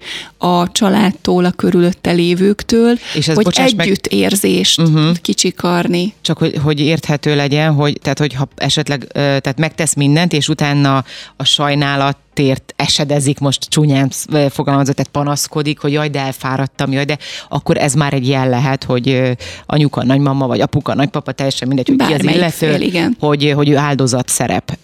a 0.47 0.69
családtól, 0.73 1.45
a 1.45 1.51
körülötte 1.51 2.11
lévőktől, 2.11 2.99
és 3.15 3.29
ez, 3.29 3.37
hogy 3.37 3.47
együttérzést 3.57 4.77
meg... 4.77 4.87
uh-huh. 4.87 5.17
kicsikarni. 5.23 6.15
Csak 6.21 6.39
hogy, 6.39 6.61
hogy 6.63 6.81
érthető 6.81 7.37
legyen, 7.37 7.73
hogy 7.73 7.99
tehát 8.03 8.19
hogyha 8.19 8.49
esetleg 8.57 9.07
tehát 9.13 9.59
megtesz 9.59 9.95
mindent, 9.95 10.33
és 10.33 10.49
utána 10.49 11.05
a 11.37 11.45
sajnálat 11.45 12.17
tért 12.37 12.75
esedezik, 12.77 13.39
most 13.39 13.65
csúnyán 13.69 14.11
fogalmazott, 14.49 14.97
tehát 14.97 15.11
panaszkodik, 15.11 15.79
hogy 15.79 15.93
jaj, 15.93 16.09
de 16.09 16.21
elfáradtam, 16.21 16.93
jaj, 16.93 17.05
de 17.05 17.19
akkor 17.49 17.77
ez 17.77 17.95
már 17.95 18.13
egy 18.13 18.29
jel 18.29 18.49
lehet, 18.49 18.85
hogy 18.85 19.37
anyuka, 19.67 20.05
nagymama, 20.05 20.47
vagy 20.47 20.61
apuka, 20.61 20.95
nagypapa, 20.95 21.33
teljesen 21.33 21.69
mindegy, 21.69 21.87
hogy 21.87 21.97
Bármelyik 21.97 22.23
ki 22.23 22.27
az 22.27 22.35
illető, 22.35 22.79
fél, 22.79 22.81
igen. 22.87 23.17
Hogy, 23.21 23.53
hogy 23.55 23.69
ő 23.69 23.77
áldozat 23.77 24.29
szerep. 24.29 24.79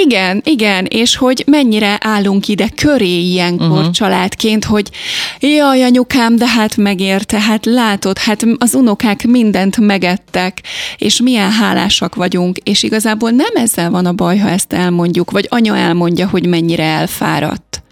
Igen, 0.00 0.42
igen, 0.44 0.84
és 0.84 1.16
hogy 1.16 1.44
mennyire 1.46 1.98
állunk 2.00 2.48
ide 2.48 2.68
köré 2.76 3.20
ilyenkor 3.20 3.78
uh-huh. 3.78 3.90
családként, 3.90 4.64
hogy 4.64 4.90
Jaj, 5.40 5.82
anyukám, 5.82 6.36
de 6.36 6.46
hát 6.46 6.76
megérte, 6.76 7.40
hát 7.40 7.66
látod, 7.66 8.18
hát 8.18 8.46
az 8.58 8.74
unokák 8.74 9.26
mindent 9.26 9.76
megettek, 9.76 10.62
és 10.96 11.20
milyen 11.20 11.50
hálásak 11.50 12.14
vagyunk, 12.14 12.58
és 12.58 12.82
igazából 12.82 13.30
nem 13.30 13.54
ezzel 13.54 13.90
van 13.90 14.06
a 14.06 14.12
baj, 14.12 14.36
ha 14.36 14.48
ezt 14.48 14.72
elmondjuk, 14.72 15.30
vagy 15.30 15.46
anya 15.50 15.76
elmondja, 15.76 16.28
hogy 16.28 16.46
mennyire 16.46 16.84
elfáradt 16.84 17.82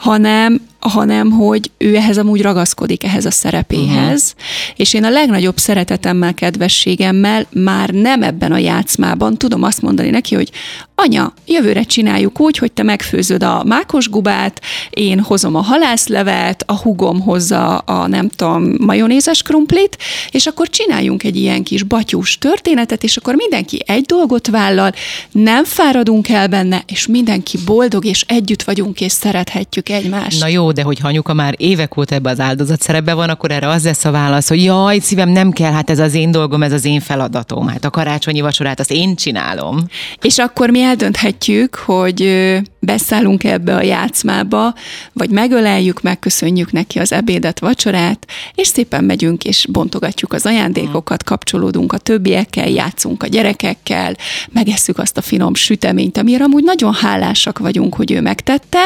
hanem 0.00 0.68
hanem 0.80 1.30
hogy 1.30 1.70
ő 1.78 1.96
ehhez 1.96 2.18
amúgy 2.18 2.42
ragaszkodik, 2.42 3.04
ehhez 3.04 3.24
a 3.24 3.30
szerepéhez, 3.30 4.34
uh-huh. 4.36 4.74
és 4.76 4.94
én 4.94 5.04
a 5.04 5.10
legnagyobb 5.10 5.58
szeretetemmel, 5.58 6.34
kedvességemmel 6.34 7.46
már 7.52 7.90
nem 7.90 8.22
ebben 8.22 8.52
a 8.52 8.58
játszmában 8.58 9.36
tudom 9.36 9.62
azt 9.62 9.82
mondani 9.82 10.10
neki, 10.10 10.34
hogy 10.34 10.50
anya, 10.94 11.32
jövőre 11.46 11.82
csináljuk 11.82 12.40
úgy, 12.40 12.58
hogy 12.58 12.72
te 12.72 12.82
megfőzöd 12.82 13.42
a 13.42 13.64
mákosgubát, 13.64 14.60
én 14.90 15.20
hozom 15.20 15.54
a 15.54 15.60
halászlevet, 15.60 16.62
a 16.66 16.76
hugom 16.76 17.20
hozza 17.20 17.78
a 17.78 18.06
nem 18.06 18.28
tudom, 18.28 18.74
majonézes 18.78 19.42
krumplit, 19.42 19.96
és 20.30 20.46
akkor 20.46 20.68
csináljunk 20.68 21.22
egy 21.22 21.36
ilyen 21.36 21.62
kis 21.62 21.82
batyús 21.82 22.38
történetet, 22.38 23.04
és 23.04 23.16
akkor 23.16 23.34
mindenki 23.34 23.82
egy 23.86 24.04
dolgot 24.04 24.46
vállal, 24.46 24.92
nem 25.30 25.64
fáradunk 25.64 26.28
el 26.28 26.48
benne, 26.48 26.82
és 26.86 27.06
mindenki 27.06 27.58
boldog, 27.64 28.04
és 28.04 28.24
együtt 28.28 28.62
vagyunk, 28.62 29.00
és 29.00 29.12
szerethetjük 29.12 29.88
egymást. 29.90 30.40
Na 30.40 30.46
jó, 30.46 30.72
de 30.72 30.82
hogyha 30.82 31.08
anyuka 31.08 31.34
már 31.34 31.54
évek 31.56 31.96
óta 31.96 32.14
ebbe 32.14 32.30
az 32.30 32.40
áldozat 32.40 32.82
szerepbe 32.82 33.14
van, 33.14 33.28
akkor 33.28 33.50
erre 33.50 33.68
az 33.68 33.84
lesz 33.84 34.04
a 34.04 34.10
válasz, 34.10 34.48
hogy 34.48 34.64
jaj, 34.64 34.98
szívem, 34.98 35.28
nem 35.28 35.50
kell, 35.50 35.72
hát 35.72 35.90
ez 35.90 35.98
az 35.98 36.14
én 36.14 36.30
dolgom, 36.30 36.62
ez 36.62 36.72
az 36.72 36.84
én 36.84 37.00
feladatom, 37.00 37.68
hát 37.68 37.84
a 37.84 37.90
karácsonyi 37.90 38.40
vacsorát 38.40 38.80
azt 38.80 38.92
én 38.92 39.16
csinálom. 39.16 39.78
És 40.22 40.38
akkor 40.38 40.70
mi 40.70 40.80
eldönthetjük, 40.80 41.74
hogy 41.74 42.48
beszállunk 42.78 43.44
ebbe 43.44 43.74
a 43.74 43.82
játszmába, 43.82 44.74
vagy 45.12 45.30
megöleljük, 45.30 46.02
megköszönjük 46.02 46.72
neki 46.72 46.98
az 46.98 47.12
ebédet, 47.12 47.58
vacsorát, 47.58 48.26
és 48.54 48.66
szépen 48.66 49.04
megyünk, 49.04 49.44
és 49.44 49.66
bontogatjuk 49.70 50.32
az 50.32 50.46
ajándékokat, 50.46 51.24
kapcsolódunk 51.24 51.92
a 51.92 51.98
többiekkel, 51.98 52.68
játszunk 52.68 53.22
a 53.22 53.26
gyerekekkel, 53.26 54.16
megesszük 54.52 54.98
azt 54.98 55.16
a 55.16 55.22
finom 55.22 55.54
süteményt, 55.54 56.18
amire 56.18 56.44
amúgy 56.44 56.64
nagyon 56.64 56.94
hálásak 56.94 57.58
vagyunk, 57.58 57.94
hogy 57.94 58.12
ő 58.12 58.20
megtette, 58.20 58.78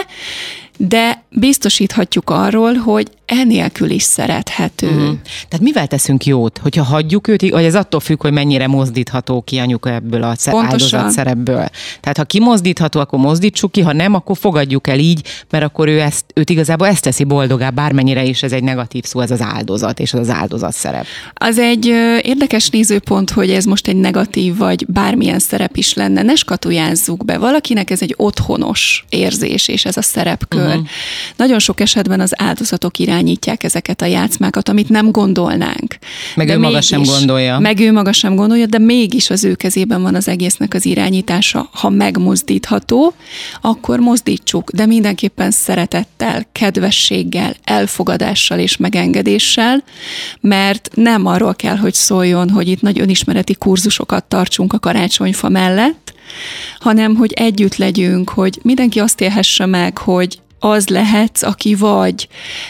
de 0.76 1.24
biztosíthatjuk 1.30 2.30
arról, 2.30 2.74
hogy 2.74 3.08
enélkül 3.26 3.90
is 3.90 4.02
szerethető. 4.02 4.86
Uh-huh. 4.86 5.16
Tehát 5.48 5.60
mivel 5.60 5.86
teszünk 5.86 6.24
jót? 6.24 6.58
Hogyha 6.58 6.82
hagyjuk 6.82 7.28
őt, 7.28 7.50
vagy 7.50 7.64
ez 7.64 7.74
attól 7.74 8.00
függ, 8.00 8.22
hogy 8.22 8.32
mennyire 8.32 8.66
mozdítható 8.66 9.42
ki 9.42 9.58
anyuka 9.58 9.90
ebből 9.92 10.22
a 10.22 10.34
áldozat 10.46 11.10
szerepből. 11.10 11.68
Tehát 12.00 12.16
ha 12.16 12.24
kimozdítható, 12.24 13.00
akkor 13.00 13.18
mozdítsuk 13.18 13.72
ki, 13.72 13.80
ha 13.80 13.92
nem, 13.92 14.14
akkor 14.14 14.36
fogadjuk 14.36 14.88
el 14.88 14.98
így, 14.98 15.26
mert 15.50 15.64
akkor 15.64 15.88
ő 15.88 16.00
ezt, 16.00 16.24
őt 16.34 16.50
igazából 16.50 16.86
ezt 16.86 17.02
teszi 17.02 17.24
boldogá, 17.24 17.70
bármennyire 17.70 18.24
is 18.24 18.42
ez 18.42 18.52
egy 18.52 18.62
negatív 18.62 19.04
szó, 19.04 19.20
ez 19.20 19.30
az 19.30 19.40
áldozat, 19.40 20.00
és 20.00 20.12
az 20.12 20.20
az 20.20 20.30
áldozat 20.30 20.72
szerep. 20.72 21.06
Az 21.34 21.58
egy 21.58 21.86
érdekes 22.22 22.68
nézőpont, 22.68 23.30
hogy 23.30 23.50
ez 23.50 23.64
most 23.64 23.88
egy 23.88 23.96
negatív, 23.96 24.56
vagy 24.56 24.86
bármilyen 24.88 25.38
szerep 25.38 25.76
is 25.76 25.94
lenne. 25.94 26.22
Ne 26.22 26.34
skatujázzuk 26.34 27.24
be. 27.24 27.38
Valakinek 27.38 27.90
ez 27.90 28.02
egy 28.02 28.14
otthonos 28.16 29.04
érzés, 29.08 29.68
és 29.68 29.84
ez 29.84 29.96
a 29.96 30.02
szerepkör. 30.02 30.63
Uh-huh. 30.66 30.86
Nagyon 31.36 31.58
sok 31.58 31.80
esetben 31.80 32.20
az 32.20 32.32
áldozatok 32.36 32.98
irány 32.98 33.24
irányítják 33.24 33.62
ezeket 33.62 34.02
a 34.02 34.04
játszmákat, 34.04 34.68
amit 34.68 34.88
nem 34.88 35.10
gondolnánk. 35.10 35.98
Meg 36.34 36.46
de 36.46 36.54
ő 36.54 36.58
maga 36.58 36.80
sem 36.80 37.02
gondolja. 37.02 37.58
Meg 37.58 37.80
ő 37.80 37.92
maga 37.92 38.12
sem 38.12 38.34
gondolja, 38.34 38.66
de 38.66 38.78
mégis 38.78 39.30
az 39.30 39.44
ő 39.44 39.54
kezében 39.54 40.02
van 40.02 40.14
az 40.14 40.28
egésznek 40.28 40.74
az 40.74 40.86
irányítása. 40.86 41.68
Ha 41.72 41.88
megmozdítható, 41.88 43.14
akkor 43.60 43.98
mozdítsuk, 43.98 44.70
de 44.70 44.86
mindenképpen 44.86 45.50
szeretettel, 45.50 46.46
kedvességgel, 46.52 47.54
elfogadással 47.64 48.58
és 48.58 48.76
megengedéssel, 48.76 49.84
mert 50.40 50.90
nem 50.94 51.26
arról 51.26 51.54
kell, 51.54 51.76
hogy 51.76 51.94
szóljon, 51.94 52.50
hogy 52.50 52.68
itt 52.68 52.80
nagy 52.80 53.00
önismereti 53.00 53.54
kurzusokat 53.54 54.24
tartsunk 54.24 54.72
a 54.72 54.78
karácsonyfa 54.78 55.48
mellett, 55.48 56.13
hanem 56.78 57.14
hogy 57.14 57.32
együtt 57.32 57.76
legyünk, 57.76 58.30
hogy 58.30 58.58
mindenki 58.62 59.00
azt 59.00 59.20
élhesse 59.20 59.66
meg, 59.66 59.98
hogy 59.98 60.38
az 60.64 60.88
lehetsz, 60.88 61.42
aki 61.42 61.74
vagy, 61.74 62.28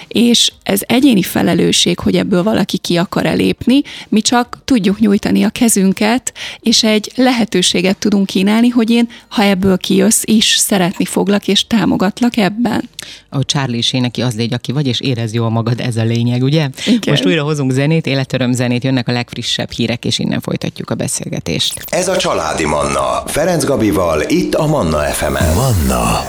és 0.08 0.52
ez 0.62 0.80
egyéni 0.86 1.22
felelősség, 1.22 1.98
hogy 1.98 2.16
ebből 2.16 2.42
valaki 2.42 2.78
ki 2.78 2.96
akar 2.96 3.26
elépni, 3.26 3.82
mi 4.08 4.20
csak 4.20 4.58
tudjuk 4.64 4.98
nyújtani 4.98 5.42
a 5.42 5.48
kezünket, 5.48 6.32
és 6.60 6.82
egy 6.82 7.12
lehetőséget 7.14 7.96
tudunk 7.96 8.26
kínálni, 8.26 8.68
hogy 8.68 8.90
én, 8.90 9.08
ha 9.28 9.42
ebből 9.42 9.76
kijössz, 9.76 10.22
is 10.24 10.56
szeretni 10.56 11.04
foglak, 11.04 11.48
és 11.48 11.66
támogatlak 11.66 12.36
ebben. 12.36 12.88
A 13.28 13.44
Charlie 13.44 13.78
is 13.78 13.90
neki 13.90 14.22
az 14.22 14.34
légy, 14.34 14.52
aki 14.52 14.72
vagy, 14.72 14.86
és 14.86 15.00
érez 15.00 15.34
jól 15.34 15.50
magad, 15.50 15.80
ez 15.80 15.96
a 15.96 16.04
lényeg, 16.04 16.42
ugye? 16.42 16.68
Igen. 16.86 17.00
Most 17.06 17.26
újra 17.26 17.42
hozunk 17.42 17.70
zenét, 17.70 18.06
életöröm 18.06 18.52
zenét, 18.52 18.84
jönnek 18.84 19.08
a 19.08 19.12
legfrissebb 19.12 19.70
hírek, 19.70 20.04
és 20.04 20.18
innen 20.18 20.40
folytatjuk 20.40 20.90
a 20.90 20.94
beszélgetést. 20.94 21.84
Ez 21.88 22.08
a 22.08 22.16
Családi 22.16 22.64
Manna, 22.64 23.22
Ferenc 23.44 23.64
Gabival, 23.64 24.22
itt 24.28 24.54
a 24.54 24.66
Manna 24.66 24.98
FM-en. 24.98 25.54
Manna 25.54 26.24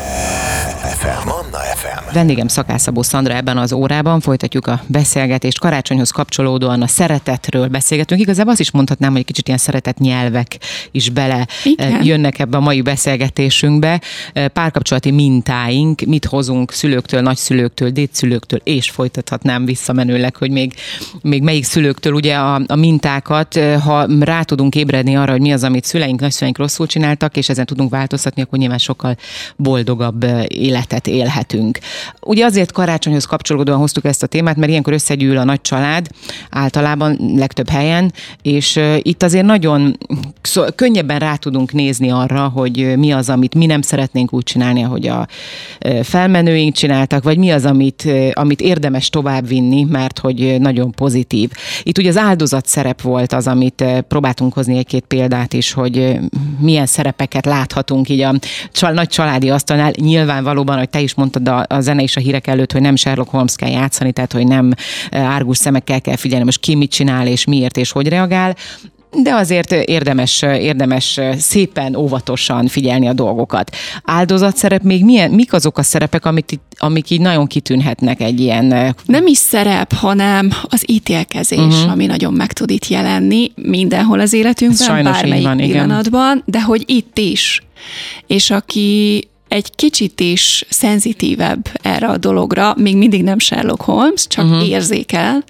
FM. 1.06 1.28
Manna 1.28 1.58
FM. 1.76 2.14
Vendégem 2.14 2.48
Szakászabó 2.48 3.02
Szandra 3.02 3.34
ebben 3.34 3.58
az 3.58 3.74
órában 3.74 4.20
folytatjuk 4.20 4.68
a 4.68 4.82
beszélgetést. 4.88 5.60
Karácsonyhoz 5.60 6.12
kapcsolódóan 6.12 6.82
a 6.82 6.88
szeretetről 6.88 7.68
beszélgetünk. 7.68 8.22
Igazából 8.22 8.52
azt 8.52 8.60
is 8.60 8.72
mondhatnám, 8.72 9.12
hogy 9.12 9.20
egy 9.20 9.26
kicsit 9.26 9.48
ilyen 9.48 9.60
szeretet 9.60 10.00
nyelvek 10.00 10.58
is 10.92 11.10
bele 11.10 11.48
Igen. 11.64 11.94
Eh, 11.94 12.06
jönnek 12.06 12.40
ebbe 12.40 12.58
a 12.58 12.60
mai 12.60 12.82
beszélgetésünkbe. 12.82 14.02
Eh, 14.34 14.48
párkapcsolati 14.48 15.12
mintáink, 15.12 16.02
mit 16.02 16.26
hozunk 16.26 16.72
szülőktől, 16.72 17.22
nagyszülőktől, 17.22 17.90
dédszülőktől, 17.90 18.60
és 18.64 18.90
folytathatnám 18.90 19.66
visszamenőleg, 19.66 20.36
hogy 20.36 20.52
még, 20.52 20.74
még 21.22 21.44
melyik 21.44 21.64
szülőktől 21.64 22.14
ugye 22.14 22.36
a, 22.36 22.62
a 22.68 22.76
mintákat, 22.76 23.56
eh, 23.56 23.82
ha 23.82 24.06
rá 24.20 24.42
tudunk 24.42 24.76
ébredni 24.76 25.16
arra, 25.16 25.32
hogy 25.32 25.42
mi 25.42 25.54
az, 25.54 25.64
amit 25.64 25.86
szüleink, 25.86 26.20
nagyszüleink 26.20 26.58
rosszul 26.58 26.88
csináltak, 27.06 27.38
és 27.38 27.50
ezen 27.50 27.66
tudunk 27.66 27.90
változtatni, 27.90 28.42
akkor 28.42 28.60
nyilván 28.60 28.78
sokkal 28.78 29.16
boldogabb 29.56 30.26
életet 30.48 31.08
élhetünk. 31.08 31.80
Ugye 32.22 32.46
azért 32.46 32.72
karácsonyhoz 32.72 33.26
kapcsolódóan 33.26 33.78
hoztuk 33.78 34.06
ezt 34.06 34.24
a 34.24 34.28
témát, 34.28 34.56
mert 34.56 34.70
ilyenkor 34.70 34.94
összegyűl 34.94 35.38
a 35.38 35.44
nagy 35.44 35.62
család, 35.62 36.08
általában 36.50 37.18
legtöbb 37.36 37.70
helyen, 37.70 38.14
és 38.42 38.80
itt 39.02 39.24
azért 39.24 39.46
nagyon 39.46 39.98
szó, 40.42 40.64
könnyebben 40.76 41.20
rá 41.20 41.36
tudunk 41.36 41.74
nézni 41.74 42.12
arra, 42.12 42.48
hogy 42.48 42.98
mi 42.98 43.12
az, 43.12 43.30
amit 43.30 43.56
mi 43.56 43.66
nem 43.66 43.82
szeretnénk 43.82 44.34
úgy 44.34 44.44
csinálni, 44.44 44.84
ahogy 44.84 45.08
a 45.08 45.28
felmenőink 46.04 46.74
csináltak, 46.74 47.24
vagy 47.24 47.38
mi 47.38 47.52
az, 47.52 47.66
amit, 47.66 48.08
amit 48.34 48.62
érdemes 48.62 49.10
továbbvinni, 49.10 49.84
mert 49.84 50.20
hogy 50.20 50.56
nagyon 50.60 50.92
pozitív. 50.92 51.50
Itt 51.84 51.98
ugye 51.98 52.10
az 52.10 52.18
áldozat 52.18 52.66
szerep 52.66 53.02
volt 53.02 53.34
az, 53.34 53.48
amit 53.48 53.84
próbáltunk 54.08 54.54
hozni 54.54 54.78
egy-két 54.78 55.06
példát 55.08 55.54
is, 55.54 55.72
hogy 55.72 56.20
milyen 56.60 56.86
szerepeket 56.96 57.46
láthatunk 57.46 58.10
így 58.10 58.22
a 58.22 58.34
csal, 58.72 58.92
nagy 58.92 59.08
családi 59.08 59.50
asztalnál. 59.50 59.92
Nyilván 59.96 60.44
valóban, 60.44 60.78
hogy 60.78 60.90
te 60.90 61.00
is 61.00 61.14
mondtad 61.14 61.48
a, 61.48 61.66
a 61.70 61.80
zene 61.80 62.02
és 62.02 62.16
a 62.16 62.20
hírek 62.20 62.48
előtt, 62.48 62.72
hogy 62.72 62.82
nem 62.82 62.96
Sherlock 62.96 63.30
Holmes 63.30 63.56
kell 63.56 63.70
játszani, 63.70 64.12
tehát 64.12 64.32
hogy 64.32 64.48
nem 64.48 64.74
árgus 65.12 65.58
szemekkel 65.58 66.02
kell 66.02 66.16
figyelni, 66.16 66.46
most 66.46 66.60
ki 66.60 66.76
mit 66.76 66.92
csinál, 66.92 67.28
és 67.28 67.46
miért, 67.46 67.78
és 67.78 67.92
hogy 67.92 68.08
reagál, 68.08 68.56
de 69.24 69.34
azért 69.34 69.72
érdemes, 69.72 70.42
érdemes 70.42 71.20
szépen, 71.38 71.96
óvatosan 71.96 72.68
figyelni 72.68 73.08
a 73.08 73.14
dolgokat. 73.14 73.76
Áldozatszerep 74.04 74.82
még 74.82 75.04
milyen, 75.04 75.32
mik 75.32 75.54
azok 75.54 75.78
a 75.78 75.84
szerepek, 75.84 76.26
amik, 76.26 76.60
amik 76.78 77.10
így 77.10 77.22
nagyon 77.22 77.48
kitűnhetnek 77.48 78.22
egy 78.22 78.40
ilyen... 78.40 78.96
Nem 79.06 79.28
is 79.28 79.38
szerep, 79.38 79.94
hanem 79.94 80.50
az 80.64 80.84
ítélkezés, 80.88 81.60
uh-huh. 81.60 81.92
ami 81.92 82.06
nagyon 82.06 82.34
meg 82.34 82.54
tud 82.54 82.70
itt 82.70 82.88
jelenni 82.88 83.52
mindenhol 83.56 84.20
az 84.20 84.34
életünkben, 84.34 85.04
bármelyik 85.04 85.46
van, 85.46 85.58
pillanatban, 85.58 86.32
igen. 86.32 86.44
de 86.46 86.62
hogy 86.62 86.84
itt 86.86 87.18
is. 87.18 87.64
És 88.28 88.52
aki 88.52 89.24
egy 89.56 89.76
kicsit 89.76 90.20
is 90.20 90.66
szenzitívebb 90.70 91.68
erre 91.82 92.08
a 92.08 92.18
dologra, 92.18 92.74
még 92.78 92.98
mindig 92.98 93.24
nem 93.24 93.40
Sherlock 93.40 93.82
Holmes, 93.82 94.28
csak 94.28 94.46
uh-huh. 94.46 94.68
érzékel, 94.68 95.44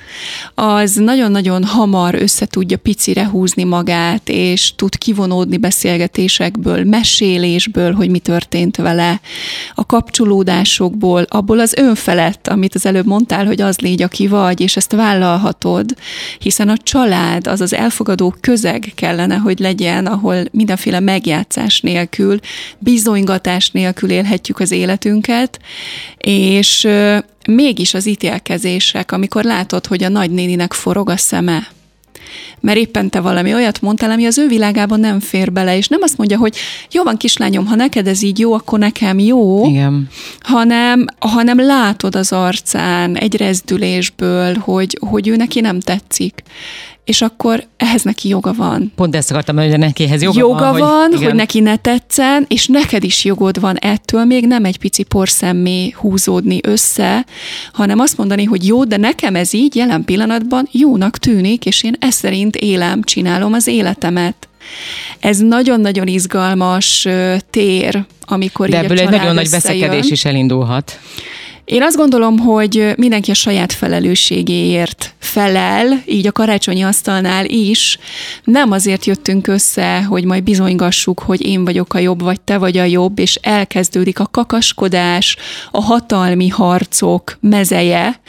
az 0.53 0.95
nagyon-nagyon 0.95 1.63
hamar 1.63 2.15
össze 2.15 2.45
tudja 2.45 2.77
picire 2.77 3.25
húzni 3.25 3.63
magát, 3.63 4.29
és 4.29 4.73
tud 4.75 4.97
kivonódni 4.97 5.57
beszélgetésekből, 5.57 6.83
mesélésből, 6.83 7.93
hogy 7.93 8.09
mi 8.09 8.19
történt 8.19 8.77
vele, 8.77 9.21
a 9.75 9.85
kapcsolódásokból, 9.85 11.25
abból 11.29 11.59
az 11.59 11.73
önfelett, 11.73 12.47
amit 12.47 12.75
az 12.75 12.85
előbb 12.85 13.05
mondtál, 13.05 13.45
hogy 13.45 13.61
az 13.61 13.79
légy, 13.79 14.01
aki 14.01 14.27
vagy, 14.27 14.61
és 14.61 14.75
ezt 14.75 14.91
vállalhatod, 14.91 15.95
hiszen 16.39 16.69
a 16.69 16.77
család, 16.77 17.47
az 17.47 17.61
az 17.61 17.73
elfogadó 17.73 18.35
közeg 18.41 18.91
kellene, 18.95 19.35
hogy 19.35 19.59
legyen, 19.59 20.05
ahol 20.05 20.43
mindenféle 20.51 20.99
megjátszás 20.99 21.81
nélkül, 21.81 22.39
bizonygatás 22.79 23.69
nélkül, 23.69 23.93
nélkül 24.01 24.25
élhetjük 24.25 24.59
az 24.59 24.71
életünket, 24.71 25.59
és 26.17 26.87
mégis 27.47 27.93
az 27.93 28.05
ítélkezések, 28.05 29.11
amikor 29.11 29.43
látod, 29.43 29.85
hogy 29.85 30.03
a 30.03 30.09
nagynéninek 30.09 30.73
forog 30.73 31.09
a 31.09 31.17
szeme, 31.17 31.67
mert 32.59 32.77
éppen 32.77 33.09
te 33.09 33.19
valami 33.19 33.53
olyat 33.53 33.81
mondtál, 33.81 34.11
ami 34.11 34.25
az 34.25 34.37
ő 34.37 34.47
világában 34.47 34.99
nem 34.99 35.19
fér 35.19 35.51
bele, 35.51 35.77
és 35.77 35.87
nem 35.87 35.99
azt 36.01 36.17
mondja, 36.17 36.37
hogy 36.37 36.55
jó 36.91 37.03
van 37.03 37.17
kislányom, 37.17 37.65
ha 37.65 37.75
neked 37.75 38.07
ez 38.07 38.21
így 38.21 38.39
jó, 38.39 38.53
akkor 38.53 38.79
nekem 38.79 39.19
jó, 39.19 39.65
Igen. 39.67 40.09
Hanem, 40.39 41.05
hanem 41.19 41.59
látod 41.59 42.15
az 42.15 42.31
arcán 42.31 43.17
egy 43.17 43.35
rezdülésből, 43.35 44.55
hogy, 44.55 44.97
hogy 45.09 45.27
ő 45.27 45.35
neki 45.35 45.61
nem 45.61 45.79
tetszik 45.79 46.43
és 47.05 47.21
akkor 47.21 47.63
ehhez 47.77 48.03
neki 48.03 48.27
joga 48.27 48.53
van. 48.53 48.91
Pont 48.95 49.15
ezt 49.15 49.31
akartam, 49.31 49.57
hogy 49.57 49.77
nekihez 49.77 50.21
joga, 50.21 50.39
joga 50.39 50.71
van. 50.71 50.79
van, 50.79 51.09
hogy, 51.11 51.23
hogy 51.23 51.35
neki 51.35 51.59
ne 51.59 51.75
tetszen, 51.75 52.45
és 52.47 52.67
neked 52.67 53.03
is 53.03 53.25
jogod 53.25 53.59
van 53.59 53.77
ettől 53.77 54.23
még 54.23 54.47
nem 54.47 54.65
egy 54.65 54.77
pici 54.77 55.03
porszemmé 55.03 55.93
húzódni 55.97 56.59
össze, 56.63 57.25
hanem 57.73 57.99
azt 57.99 58.17
mondani, 58.17 58.43
hogy 58.43 58.67
jó, 58.67 58.83
de 58.83 58.97
nekem 58.97 59.35
ez 59.35 59.53
így 59.53 59.75
jelen 59.75 60.05
pillanatban 60.05 60.67
jónak 60.71 61.17
tűnik, 61.17 61.65
és 61.65 61.83
én 61.83 61.95
ezt 61.99 62.17
szerint 62.17 62.55
élem, 62.55 63.03
csinálom 63.03 63.53
az 63.53 63.67
életemet. 63.67 64.47
Ez 65.19 65.37
nagyon-nagyon 65.37 66.07
izgalmas 66.07 67.07
tér, 67.49 68.05
amikor 68.21 68.69
De 68.69 68.77
ebből 68.77 68.99
egy 68.99 69.09
nagyon 69.09 69.33
nagy 69.33 69.49
veszekedés 69.49 70.09
is 70.09 70.25
elindulhat. 70.25 70.99
Én 71.65 71.83
azt 71.83 71.97
gondolom, 71.97 72.37
hogy 72.37 72.93
mindenki 72.97 73.31
a 73.31 73.33
saját 73.33 73.73
felelősségéért 73.73 75.13
felel, 75.19 76.01
így 76.05 76.27
a 76.27 76.31
karácsonyi 76.31 76.83
asztalnál 76.83 77.45
is. 77.45 77.99
Nem 78.43 78.71
azért 78.71 79.05
jöttünk 79.05 79.47
össze, 79.47 80.03
hogy 80.03 80.25
majd 80.25 80.43
bizonygassuk, 80.43 81.19
hogy 81.19 81.45
én 81.45 81.65
vagyok 81.65 81.93
a 81.93 81.99
jobb, 81.99 82.21
vagy 82.21 82.41
te 82.41 82.57
vagy 82.57 82.77
a 82.77 82.83
jobb, 82.83 83.19
és 83.19 83.35
elkezdődik 83.35 84.19
a 84.19 84.27
kakaskodás, 84.31 85.37
a 85.71 85.81
hatalmi 85.81 86.47
harcok 86.47 87.37
mezeje, 87.41 88.19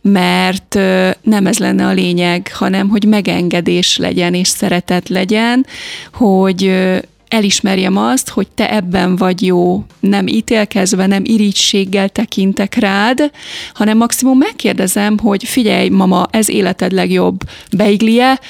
mert 0.00 0.74
nem 1.22 1.46
ez 1.46 1.58
lenne 1.58 1.86
a 1.86 1.92
lényeg, 1.92 2.50
hanem 2.54 2.88
hogy 2.88 3.04
megengedés 3.04 3.96
legyen 3.96 4.34
és 4.34 4.48
szeretet 4.48 5.08
legyen, 5.08 5.66
hogy 6.12 6.72
elismerjem 7.28 7.96
azt, 7.96 8.28
hogy 8.28 8.48
te 8.48 8.70
ebben 8.70 9.16
vagy 9.16 9.42
jó, 9.42 9.84
nem 10.00 10.26
ítélkezve, 10.26 11.06
nem 11.06 11.22
irigységgel 11.24 12.08
tekintek 12.08 12.74
rád, 12.74 13.30
hanem 13.74 13.96
maximum 13.96 14.38
megkérdezem, 14.38 15.18
hogy 15.18 15.44
figyelj, 15.44 15.88
mama, 15.88 16.26
ez 16.30 16.48
életed 16.48 16.92
legjobb. 16.92 17.40
Beiglie, 17.76 18.40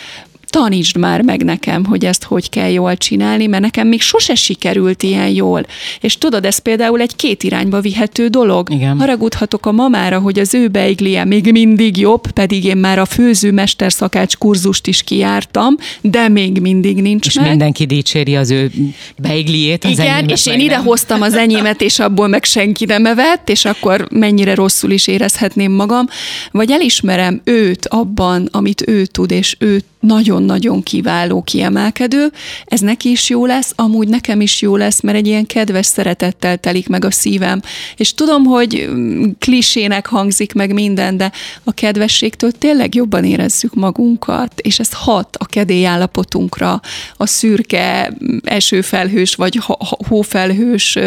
tanítsd 0.51 0.97
már 0.97 1.23
meg 1.23 1.45
nekem, 1.45 1.85
hogy 1.85 2.05
ezt 2.05 2.25
hogy 2.25 2.49
kell 2.49 2.71
jól 2.71 2.97
csinálni, 2.97 3.47
mert 3.47 3.63
nekem 3.63 3.89
még 3.89 4.01
sose 4.01 4.35
sikerült 4.35 5.03
ilyen 5.03 5.29
jól. 5.29 5.67
És 6.01 6.19
tudod, 6.19 6.45
ez 6.45 6.59
például 6.59 7.01
egy 7.01 7.17
két 7.17 7.43
irányba 7.43 7.81
vihető 7.81 8.29
dolog. 8.29 8.71
Igen. 8.71 8.99
Haragudhatok 8.99 9.67
a 9.67 9.73
mamára, 9.73 10.19
hogy 10.19 10.39
az 10.39 10.55
ő 10.55 10.69
beiglie 10.69 11.25
még 11.25 11.53
mindig 11.53 11.97
jobb, 11.97 12.31
pedig 12.31 12.65
én 12.65 12.77
már 12.77 12.99
a 12.99 13.05
főző 13.05 13.53
mesterszakács 13.53 14.37
kurzust 14.37 14.87
is 14.87 15.03
kijártam, 15.03 15.77
de 16.01 16.29
még 16.29 16.61
mindig 16.61 17.03
nincs 17.03 17.27
És 17.27 17.35
meg. 17.35 17.49
mindenki 17.49 17.85
dicséri 17.85 18.37
az 18.37 18.51
ő 18.51 18.71
beigliét. 19.17 19.85
Az 19.85 19.91
Igen, 19.91 20.29
és 20.29 20.47
én 20.47 20.61
ide 20.61 20.77
hoztam 20.77 21.23
az 21.23 21.35
enyémet, 21.35 21.81
és 21.81 21.99
abból 21.99 22.27
meg 22.29 22.45
senki 22.45 22.85
nem 22.85 23.07
evett, 23.07 23.49
és 23.49 23.65
akkor 23.65 24.09
mennyire 24.11 24.55
rosszul 24.55 24.91
is 24.91 25.07
érezhetném 25.07 25.73
magam, 25.73 26.07
vagy 26.51 26.71
elismerem 26.71 27.41
őt 27.45 27.87
abban, 27.87 28.49
amit 28.53 28.85
ő 28.87 29.07
tud, 29.07 29.31
és 29.31 29.57
ő 29.59 29.83
nagyon-nagyon 30.07 30.83
kiváló, 30.83 31.43
kiemelkedő, 31.43 32.33
ez 32.65 32.81
neki 32.81 33.11
is 33.11 33.29
jó 33.29 33.47
lesz, 33.47 33.73
amúgy 33.77 34.09
nekem 34.09 34.41
is 34.41 34.63
jó 34.63 34.77
lesz, 34.77 35.01
mert 35.01 35.17
egy 35.17 35.27
ilyen 35.27 35.47
kedves 35.47 35.87
szeretettel 35.87 36.57
telik 36.57 36.89
meg 36.89 37.05
a 37.05 37.11
szívem. 37.11 37.61
És 37.97 38.15
tudom, 38.15 38.45
hogy 38.45 38.89
mm, 38.91 39.25
klisének 39.39 40.07
hangzik 40.07 40.53
meg 40.53 40.73
minden, 40.73 41.17
de 41.17 41.33
a 41.65 41.73
kedvességtől 41.73 42.53
tényleg 42.53 42.95
jobban 42.95 43.25
érezzük 43.25 43.75
magunkat, 43.75 44.61
és 44.61 44.79
ez 44.79 44.93
hat 44.93 45.37
a 45.39 45.47
kedélyállapotunkra, 45.47 46.81
a 47.17 47.27
szürke, 47.27 48.11
mm, 48.11 48.37
esőfelhős 48.45 49.35
vagy 49.35 49.61
hófelhős 50.09 50.99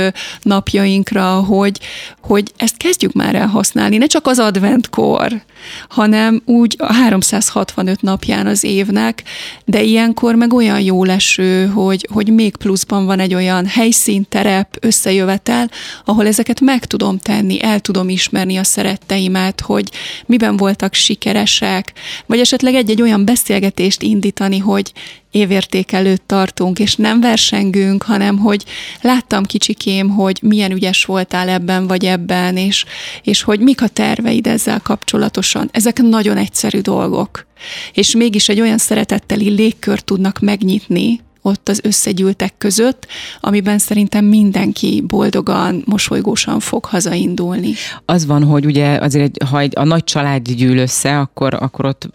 napjainkra, 0.42 1.34
hogy, 1.34 1.80
hogy 2.22 2.52
ezt 2.58 2.78
kezdjük 2.78 3.14
már 3.14 3.36
el 3.36 3.48
használni, 3.48 3.98
ne 3.98 4.06
csak 4.06 4.28
az 4.28 4.40
adventkor, 4.40 5.42
hanem 5.90 6.42
úgy 6.46 6.76
a 6.78 6.94
365 6.94 8.02
napján 8.02 8.48
az 8.48 8.64
évnek, 8.64 9.24
de 9.66 9.82
ilyenkor 9.82 10.36
meg 10.36 10.54
olyan 10.54 10.82
jó 10.82 11.04
leső, 11.04 11.66
hogy, 11.66 12.08
hogy 12.12 12.34
még 12.34 12.56
pluszban 12.56 13.06
van 13.06 13.20
egy 13.20 13.34
olyan 13.34 13.66
helyszín, 13.66 14.26
terep, 14.30 14.78
összejövetel, 14.80 15.70
ahol 16.06 16.28
ezeket 16.28 16.60
meg 16.60 16.86
tudom 16.86 17.18
tenni, 17.18 17.64
el 17.64 17.80
tudom 17.80 18.10
ismerni 18.10 18.58
a 18.58 18.64
szeretteimet, 18.64 19.62
hogy 19.62 19.90
miben 20.26 20.58
voltak 20.58 20.94
sikeresek, 20.94 21.94
vagy 22.26 22.40
esetleg 22.40 22.74
egy-egy 22.74 23.02
olyan 23.02 23.26
beszélgetést 23.26 24.02
indítani, 24.02 24.58
hogy 24.58 24.92
évérték 25.32 25.92
előtt 25.92 26.24
tartunk, 26.26 26.80
és 26.80 26.96
nem 26.96 27.22
versengünk, 27.22 28.04
hanem 28.04 28.38
hogy 28.38 28.66
láttam 29.02 29.44
kicsikém, 29.44 30.10
hogy 30.10 30.40
milyen 30.42 30.72
ügyes 30.72 31.06
voltál 31.06 31.50
ebben 31.50 31.88
vagy 31.88 32.06
ebben, 32.06 32.58
és, 32.58 32.86
és 33.24 33.42
hogy 33.42 33.60
mik 33.60 33.82
a 33.82 33.88
terveid 33.88 34.48
ezzel 34.48 34.80
kapcsolatosan. 34.80 35.70
Ezek 35.72 36.02
nagyon 36.02 36.38
egyszerű 36.38 36.80
dolgok. 36.80 37.48
És 37.94 38.16
mégis 38.16 38.50
egy 38.50 38.62
olyan 38.62 38.78
szeretetteli 38.78 39.50
légkör 39.50 40.00
tudnak 40.00 40.40
megnyitni, 40.40 41.20
ott 41.42 41.70
az 41.70 41.80
összegyűltek 41.84 42.54
között, 42.58 43.08
amiben 43.40 43.78
szerintem 43.78 44.26
mindenki 44.26 45.04
boldogan, 45.08 45.84
mosolygósan 45.86 46.60
fog 46.60 46.86
hazaindulni. 46.86 47.74
Az 48.06 48.26
van, 48.26 48.44
hogy 48.44 48.66
ugye 48.66 48.98
azért, 48.98 49.44
ha 49.44 49.64
a 49.74 49.84
nagy 49.84 50.04
család 50.04 50.42
gyűl 50.42 50.78
össze, 50.78 51.20
akkor, 51.20 51.54
akkor 51.54 51.86
ott 51.86 52.10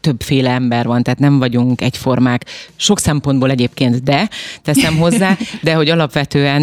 többféle 0.00 0.50
ember 0.50 0.86
van, 0.86 1.02
tehát 1.02 1.18
nem 1.18 1.38
vagyunk 1.38 1.80
egyformák. 1.80 2.44
Sok 2.76 2.98
szempontból 2.98 3.50
egyébként, 3.50 4.02
de 4.02 4.28
teszem 4.62 4.96
hozzá, 4.96 5.36
de 5.62 5.74
hogy 5.74 5.88
alapvetően 5.88 6.62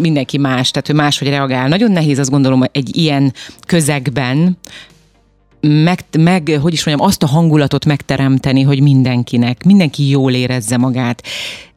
mindenki 0.00 0.38
más, 0.38 0.70
tehát 0.70 0.88
ő 0.88 0.92
máshogy 0.92 1.28
reagál. 1.28 1.68
Nagyon 1.68 1.90
nehéz 1.90 2.18
azt 2.18 2.30
gondolom, 2.30 2.62
egy 2.72 2.96
ilyen 2.96 3.32
közegben 3.66 4.58
meg, 5.60 6.04
meg, 6.18 6.58
hogy 6.60 6.72
is 6.72 6.84
mondjam, 6.84 7.08
azt 7.08 7.22
a 7.22 7.26
hangulatot 7.26 7.84
megteremteni, 7.84 8.62
hogy 8.62 8.80
mindenkinek, 8.80 9.64
mindenki 9.64 10.08
jól 10.08 10.32
érezze 10.32 10.76
magát. 10.76 11.22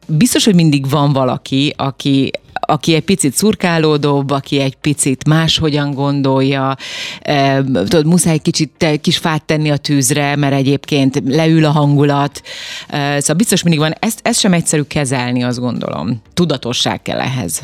Biztos, 0.06 0.44
hogy 0.44 0.54
mindig 0.54 0.88
van 0.88 1.12
valaki, 1.12 1.74
aki, 1.76 2.30
aki 2.60 2.94
egy 2.94 3.04
picit 3.04 3.34
szurkálódóbb, 3.34 4.30
aki 4.30 4.60
egy 4.60 4.74
picit 4.74 5.28
máshogyan 5.28 5.94
gondolja, 5.94 6.76
e, 7.20 7.62
tudod, 7.64 8.06
muszáj 8.06 8.38
kicsit 8.38 8.86
kis 9.00 9.16
fát 9.16 9.44
tenni 9.44 9.70
a 9.70 9.76
tűzre, 9.76 10.36
mert 10.36 10.54
egyébként 10.54 11.22
leül 11.26 11.64
a 11.64 11.70
hangulat. 11.70 12.42
E, 12.88 13.20
szóval 13.20 13.36
biztos 13.36 13.62
mindig 13.62 13.80
van, 13.80 13.94
ezt, 13.98 14.20
ezt 14.22 14.40
sem 14.40 14.52
egyszerű 14.52 14.82
kezelni, 14.82 15.42
azt 15.42 15.60
gondolom. 15.60 16.22
Tudatosság 16.34 17.02
kell 17.02 17.20
ehhez. 17.20 17.62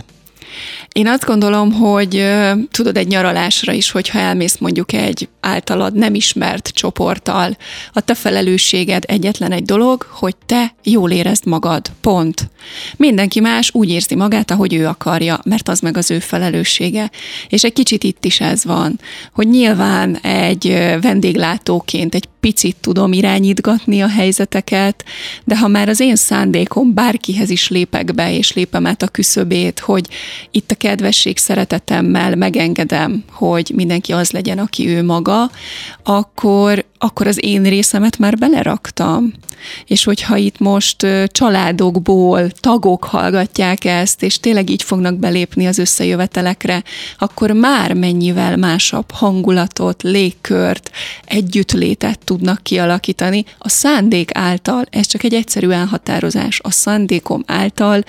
Én 0.93 1.07
azt 1.07 1.25
gondolom, 1.25 1.73
hogy 1.73 2.27
tudod, 2.71 2.97
egy 2.97 3.07
nyaralásra 3.07 3.73
is, 3.73 3.91
hogyha 3.91 4.19
elmész 4.19 4.59
mondjuk 4.59 4.93
egy 4.93 5.29
általad 5.41 5.95
nem 5.95 6.15
ismert 6.15 6.69
csoporttal, 6.69 7.57
a 7.93 8.01
te 8.01 8.15
felelősséged 8.15 9.05
egyetlen 9.07 9.53
egy 9.53 9.65
dolog, 9.65 10.07
hogy 10.11 10.35
te 10.47 10.75
jól 10.85 11.11
érezd 11.11 11.47
magad. 11.47 11.91
Pont. 12.01 12.51
Mindenki 12.97 13.41
más 13.41 13.71
úgy 13.73 13.91
érzi 13.91 14.15
magát, 14.15 14.51
ahogy 14.51 14.75
ő 14.75 14.87
akarja, 14.87 15.41
mert 15.45 15.69
az 15.69 15.81
meg 15.81 15.97
az 15.97 16.11
ő 16.11 16.19
felelőssége. 16.19 17.11
És 17.49 17.65
egy 17.65 17.73
kicsit 17.73 18.05
itt 18.05 18.25
is 18.25 18.41
ez 18.41 18.65
van, 18.65 19.01
hogy 19.33 19.49
nyilván 19.49 20.17
egy 20.17 20.67
vendéglátóként 21.01 22.15
egy 22.15 22.29
picit 22.41 22.77
tudom 22.81 23.13
irányítgatni 23.13 24.01
a 24.01 24.09
helyzeteket, 24.09 25.05
de 25.45 25.59
ha 25.59 25.69
már 25.69 25.89
az 25.89 26.01
én 26.01 26.17
szándékom 26.17 26.95
bárkihez 26.95 27.51
is 27.51 27.69
lépek 27.69 28.15
be, 28.15 28.37
és 28.37 28.53
lépem 28.53 28.87
át 28.87 29.03
a 29.03 29.09
küszöbét, 29.09 29.79
hogy 29.79 30.09
itt 30.51 30.71
a 30.71 30.75
kedvesség 30.81 31.39
szeretetemmel 31.39 32.35
megengedem, 32.37 33.25
hogy 33.31 33.73
mindenki 33.75 34.13
az 34.13 34.31
legyen, 34.31 34.59
aki 34.59 34.89
ő 34.89 35.05
maga, 35.05 35.51
akkor, 36.03 36.85
akkor 37.03 37.27
az 37.27 37.45
én 37.45 37.63
részemet 37.63 38.19
már 38.19 38.37
beleraktam. 38.37 39.33
És 39.87 40.05
hogyha 40.05 40.37
itt 40.37 40.59
most 40.59 41.07
családokból 41.27 42.51
tagok 42.51 43.05
hallgatják 43.05 43.85
ezt, 43.85 44.23
és 44.23 44.41
tényleg 44.41 44.71
így 44.71 44.83
fognak 44.83 45.15
belépni 45.15 45.67
az 45.67 45.79
összejövetelekre, 45.79 46.83
akkor 47.19 47.51
már 47.51 47.93
mennyivel 47.93 48.57
másabb 48.57 49.11
hangulatot, 49.11 50.03
légkört, 50.03 50.91
együttlétet 51.25 52.19
tudnak 52.25 52.63
kialakítani. 52.63 53.45
A 53.59 53.69
szándék 53.69 54.31
által, 54.33 54.87
ez 54.91 55.07
csak 55.07 55.23
egy 55.23 55.35
egyszerű 55.35 55.69
elhatározás, 55.69 56.61
a 56.63 56.71
szándékom 56.71 57.43
által 57.47 58.05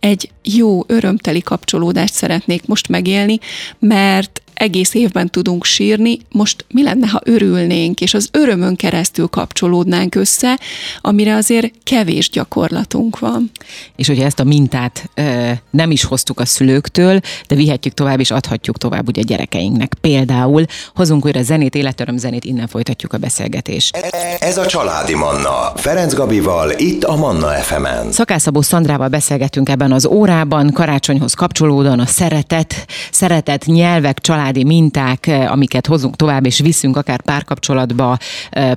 egy 0.00 0.30
jó, 0.42 0.84
örömteli 0.86 1.42
kapcsolódást 1.42 2.14
szeretnék 2.14 2.66
most 2.66 2.88
megélni, 2.88 3.38
mert 3.78 4.42
egész 4.54 4.94
évben 4.94 5.30
tudunk 5.30 5.64
sírni, 5.64 6.18
most 6.32 6.64
mi 6.68 6.82
lenne, 6.82 7.06
ha 7.06 7.20
örülnénk, 7.24 8.00
és 8.00 8.14
az 8.14 8.28
örömön 8.32 8.76
keresztül 8.76 9.26
kapcsolódnánk 9.26 10.14
össze, 10.14 10.58
amire 11.00 11.34
azért 11.34 11.72
kevés 11.82 12.30
gyakorlatunk 12.30 13.18
van. 13.18 13.50
És 13.96 14.06
hogyha 14.06 14.24
ezt 14.24 14.40
a 14.40 14.44
mintát 14.44 15.10
e, 15.14 15.62
nem 15.70 15.90
is 15.90 16.04
hoztuk 16.04 16.40
a 16.40 16.44
szülőktől, 16.44 17.20
de 17.48 17.54
vihetjük 17.54 17.94
tovább, 17.94 18.20
és 18.20 18.30
adhatjuk 18.30 18.78
tovább 18.78 19.08
ugye 19.08 19.20
a 19.20 19.24
gyerekeinknek. 19.24 19.94
Például 20.00 20.64
hozunk 20.94 21.24
újra 21.24 21.42
zenét, 21.42 21.74
életöröm 21.74 22.16
zenét, 22.16 22.44
innen 22.44 22.66
folytatjuk 22.66 23.12
a 23.12 23.18
beszélgetést. 23.18 23.96
Ez 24.40 24.58
a 24.58 24.66
Családi 24.66 25.14
Manna. 25.14 25.72
Ferenc 25.76 26.14
Gabival, 26.14 26.70
itt 26.76 27.04
a 27.04 27.16
Manna 27.16 27.48
FM-en. 27.48 28.12
Szakászabó 28.12 28.60
Szandrával 28.60 29.08
beszélgetünk 29.08 29.68
ebben 29.68 29.92
az 29.92 30.06
órában, 30.06 30.72
karácsonyhoz 30.72 31.34
kapcsolódóan 31.34 32.00
a 32.00 32.06
szeretet, 32.06 32.86
szeretet 33.10 33.64
nyelvek, 33.64 34.18
családi 34.44 34.64
minták, 34.64 35.30
amiket 35.46 35.86
hozunk 35.86 36.16
tovább, 36.16 36.46
és 36.46 36.58
viszünk 36.58 36.96
akár 36.96 37.20
párkapcsolatba, 37.20 38.18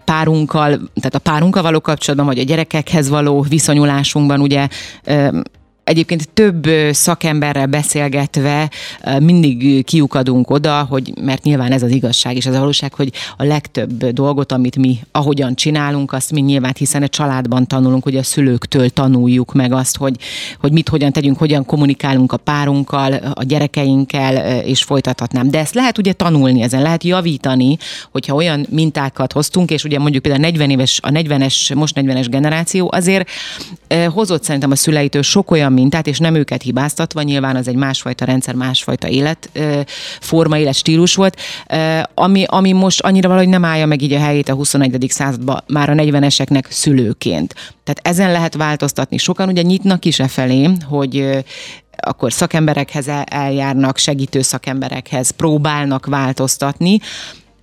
párunkkal, 0.06 0.70
tehát 0.96 1.16
a 1.16 1.20
párunkkal 1.20 1.62
való 1.62 1.80
kapcsolatban, 1.82 2.28
vagy 2.28 2.40
a 2.40 2.44
gyerekekhez 2.44 3.10
való 3.10 3.42
viszonyulásunkban, 3.42 4.40
ugye 4.42 4.68
egyébként 5.88 6.30
több 6.30 6.68
szakemberrel 6.92 7.66
beszélgetve 7.66 8.70
mindig 9.20 9.86
kiukadunk 9.86 10.50
oda, 10.50 10.84
hogy 10.90 11.14
mert 11.22 11.44
nyilván 11.44 11.72
ez 11.72 11.84
az 11.84 11.92
igazság 11.92 12.36
és 12.36 12.46
az 12.46 12.56
a 12.56 12.60
valóság, 12.60 12.94
hogy 12.94 13.12
a 13.38 13.44
legtöbb 13.44 14.06
dolgot, 14.06 14.52
amit 14.52 14.76
mi 14.76 15.00
ahogyan 15.12 15.56
csinálunk, 15.56 16.14
azt 16.14 16.32
mi 16.32 16.42
nyilván, 16.42 16.74
hiszen 16.78 17.04
a 17.04 17.08
családban 17.08 17.68
tanulunk, 17.68 18.04
hogy 18.04 18.16
a 18.16 18.24
szülőktől 18.24 18.90
tanuljuk 18.90 19.54
meg 19.54 19.72
azt, 19.72 19.98
hogy, 19.98 20.16
hogy 20.60 20.72
mit 20.72 20.90
hogyan 20.90 21.12
tegyünk, 21.12 21.38
hogyan 21.38 21.66
kommunikálunk 21.66 22.32
a 22.32 22.38
párunkkal, 22.38 23.14
a 23.14 23.44
gyerekeinkkel, 23.44 24.62
és 24.62 24.84
folytathatnám. 24.84 25.50
De 25.50 25.60
ezt 25.60 25.74
lehet 25.74 25.98
ugye 25.98 26.14
tanulni, 26.14 26.62
ezen 26.62 26.82
lehet 26.82 27.04
javítani, 27.04 27.78
hogyha 28.12 28.36
olyan 28.36 28.66
mintákat 28.70 29.34
hoztunk, 29.34 29.72
és 29.72 29.84
ugye 29.84 30.00
mondjuk 30.00 30.24
például 30.24 30.44
a 30.44 30.48
40 30.48 30.70
éves, 30.70 31.00
a 31.04 31.10
40-es, 31.10 31.76
most 31.76 31.96
40-es 32.00 32.28
generáció 32.30 32.90
azért 32.92 33.30
hozott 34.14 34.44
szerintem 34.44 34.72
a 34.72 34.76
szüleitől 34.76 35.22
sok 35.22 35.52
olyan 35.52 35.76
mintát, 35.78 36.08
és 36.08 36.20
nem 36.20 36.36
őket 36.36 36.62
hibáztatva, 36.62 37.22
nyilván 37.22 37.56
az 37.56 37.68
egy 37.68 37.76
másfajta 37.76 38.26
rendszer, 38.26 38.56
másfajta 38.56 39.08
életforma, 39.08 40.58
életstílus 40.58 41.16
volt, 41.16 41.40
ami, 42.14 42.44
ami 42.48 42.72
most 42.72 43.02
annyira 43.02 43.28
valahogy 43.28 43.50
nem 43.50 43.66
állja 43.66 43.86
meg 43.86 44.02
így 44.02 44.14
a 44.14 44.20
helyét 44.20 44.50
a 44.50 44.54
21. 44.54 45.06
században, 45.10 45.64
már 45.68 45.90
a 45.90 45.94
40-eseknek 45.94 46.64
szülőként. 46.70 47.54
Tehát 47.84 48.00
ezen 48.02 48.32
lehet 48.32 48.56
változtatni. 48.56 49.18
Sokan 49.18 49.50
ugye 49.50 49.62
nyitnak 49.62 50.06
is 50.06 50.20
e 50.20 50.28
felé, 50.28 50.70
hogy 50.90 51.44
akkor 51.98 52.34
szakemberekhez 52.34 53.08
eljárnak, 53.26 53.98
segítő 53.98 54.42
szakemberekhez 54.42 55.30
próbálnak 55.30 56.06
változtatni, 56.06 57.00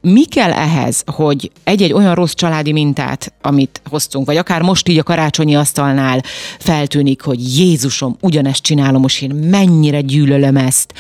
mi 0.05 0.25
kell 0.25 0.53
ehhez, 0.53 1.03
hogy 1.07 1.51
egy-egy 1.65 1.93
olyan 1.93 2.15
rossz 2.15 2.33
családi 2.33 2.73
mintát, 2.73 3.33
amit 3.43 3.81
hoztunk, 3.91 4.27
vagy 4.27 4.37
akár 4.37 4.63
most 4.63 4.89
így 4.89 4.99
a 4.99 5.03
karácsonyi 5.03 5.57
asztalnál 5.57 6.23
feltűnik, 6.59 7.23
hogy 7.23 7.59
Jézusom, 7.59 8.17
ugyanezt 8.21 8.63
csinálom, 8.63 9.01
most 9.01 9.23
én 9.23 9.35
mennyire 9.35 10.01
gyűlölöm 10.01 10.57
ezt, 10.57 10.95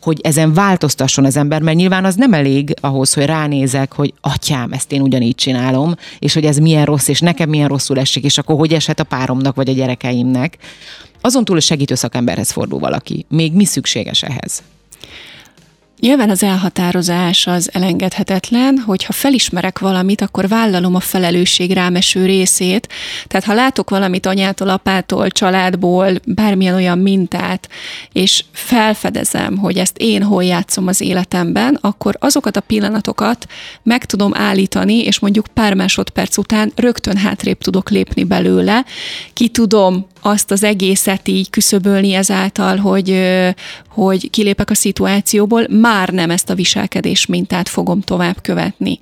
hogy 0.00 0.20
ezen 0.22 0.52
változtasson 0.52 1.24
az 1.24 1.36
ember, 1.36 1.62
mert 1.62 1.76
nyilván 1.76 2.04
az 2.04 2.14
nem 2.14 2.32
elég 2.32 2.74
ahhoz, 2.80 3.14
hogy 3.14 3.24
ránézek, 3.24 3.92
hogy 3.92 4.14
atyám, 4.20 4.72
ezt 4.72 4.92
én 4.92 5.00
ugyanígy 5.00 5.34
csinálom, 5.34 5.94
és 6.18 6.34
hogy 6.34 6.44
ez 6.44 6.56
milyen 6.56 6.84
rossz, 6.84 7.08
és 7.08 7.20
nekem 7.20 7.48
milyen 7.48 7.68
rosszul 7.68 7.98
esik, 7.98 8.24
és 8.24 8.38
akkor 8.38 8.56
hogy 8.56 8.74
eshet 8.74 9.00
a 9.00 9.04
páromnak, 9.04 9.54
vagy 9.54 9.68
a 9.68 9.72
gyerekeimnek. 9.72 10.58
Azon 11.20 11.44
túl 11.44 11.56
a 11.56 11.60
segítő 11.60 11.94
szakemberhez 11.94 12.50
fordul 12.50 12.78
valaki. 12.78 13.26
Még 13.28 13.52
mi 13.52 13.64
szükséges 13.64 14.22
ehhez? 14.22 14.62
Nyilván 16.00 16.30
az 16.30 16.42
elhatározás 16.42 17.46
az 17.46 17.70
elengedhetetlen, 17.72 18.78
hogy 18.78 19.04
ha 19.04 19.12
felismerek 19.12 19.78
valamit, 19.78 20.20
akkor 20.20 20.48
vállalom 20.48 20.94
a 20.94 21.00
felelősség 21.00 21.72
rámeső 21.72 22.24
részét. 22.24 22.88
Tehát 23.26 23.46
ha 23.46 23.54
látok 23.54 23.90
valamit 23.90 24.26
anyától, 24.26 24.68
apától, 24.68 25.30
családból, 25.30 26.10
bármilyen 26.24 26.74
olyan 26.74 26.98
mintát, 26.98 27.68
és 28.12 28.44
felfedezem, 28.52 29.56
hogy 29.56 29.78
ezt 29.78 29.96
én 29.96 30.22
hol 30.22 30.44
játszom 30.44 30.86
az 30.86 31.00
életemben, 31.00 31.78
akkor 31.80 32.16
azokat 32.20 32.56
a 32.56 32.60
pillanatokat 32.60 33.46
meg 33.82 34.04
tudom 34.04 34.32
állítani, 34.34 34.98
és 35.04 35.18
mondjuk 35.18 35.46
pár 35.54 35.74
másodperc 35.74 36.36
után 36.36 36.72
rögtön 36.76 37.16
hátrébb 37.16 37.58
tudok 37.58 37.90
lépni 37.90 38.24
belőle, 38.24 38.84
ki 39.32 39.48
tudom 39.48 40.06
azt 40.20 40.50
az 40.50 40.62
egészet 40.62 41.28
így 41.28 41.50
küszöbölni 41.50 42.12
ezáltal, 42.12 42.76
hogy, 42.76 43.20
hogy 43.88 44.30
kilépek 44.30 44.70
a 44.70 44.74
szituációból, 44.74 45.66
már 45.88 46.08
nem 46.08 46.30
ezt 46.30 46.50
a 46.50 46.54
viselkedés 46.54 47.26
mintát 47.26 47.68
fogom 47.68 48.00
tovább 48.00 48.40
követni. 48.42 48.98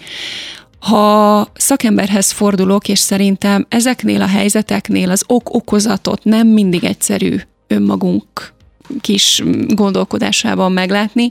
Ha 0.79 1.49
szakemberhez 1.55 2.31
fordulok, 2.31 2.89
és 2.89 2.99
szerintem 2.99 3.67
ezeknél 3.69 4.23
a 4.23 4.27
helyzeteknél 4.27 5.11
az 5.11 5.25
ok-okozatot 5.27 6.25
nem 6.25 6.47
mindig 6.47 6.85
egyszerű 6.85 7.37
önmagunk 7.67 8.55
kis 9.01 9.43
gondolkodásában 9.69 10.73
meglátni. 10.73 11.31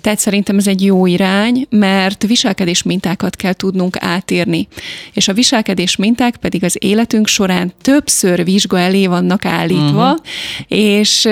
Tehát 0.00 0.18
szerintem 0.18 0.58
ez 0.58 0.66
egy 0.66 0.84
jó 0.84 1.06
irány, 1.06 1.66
mert 1.70 2.26
viselkedés 2.26 2.82
mintákat 2.82 3.36
kell 3.36 3.52
tudnunk 3.52 3.96
átírni. 4.00 4.68
És 5.12 5.28
a 5.28 5.32
viselkedés 5.32 5.96
minták 5.96 6.36
pedig 6.36 6.64
az 6.64 6.76
életünk 6.78 7.26
során 7.26 7.72
többször 7.82 8.44
vizsga 8.44 8.78
elé 8.78 9.06
vannak 9.06 9.44
állítva, 9.44 10.10
uh-huh. 10.10 10.18
és 10.68 11.24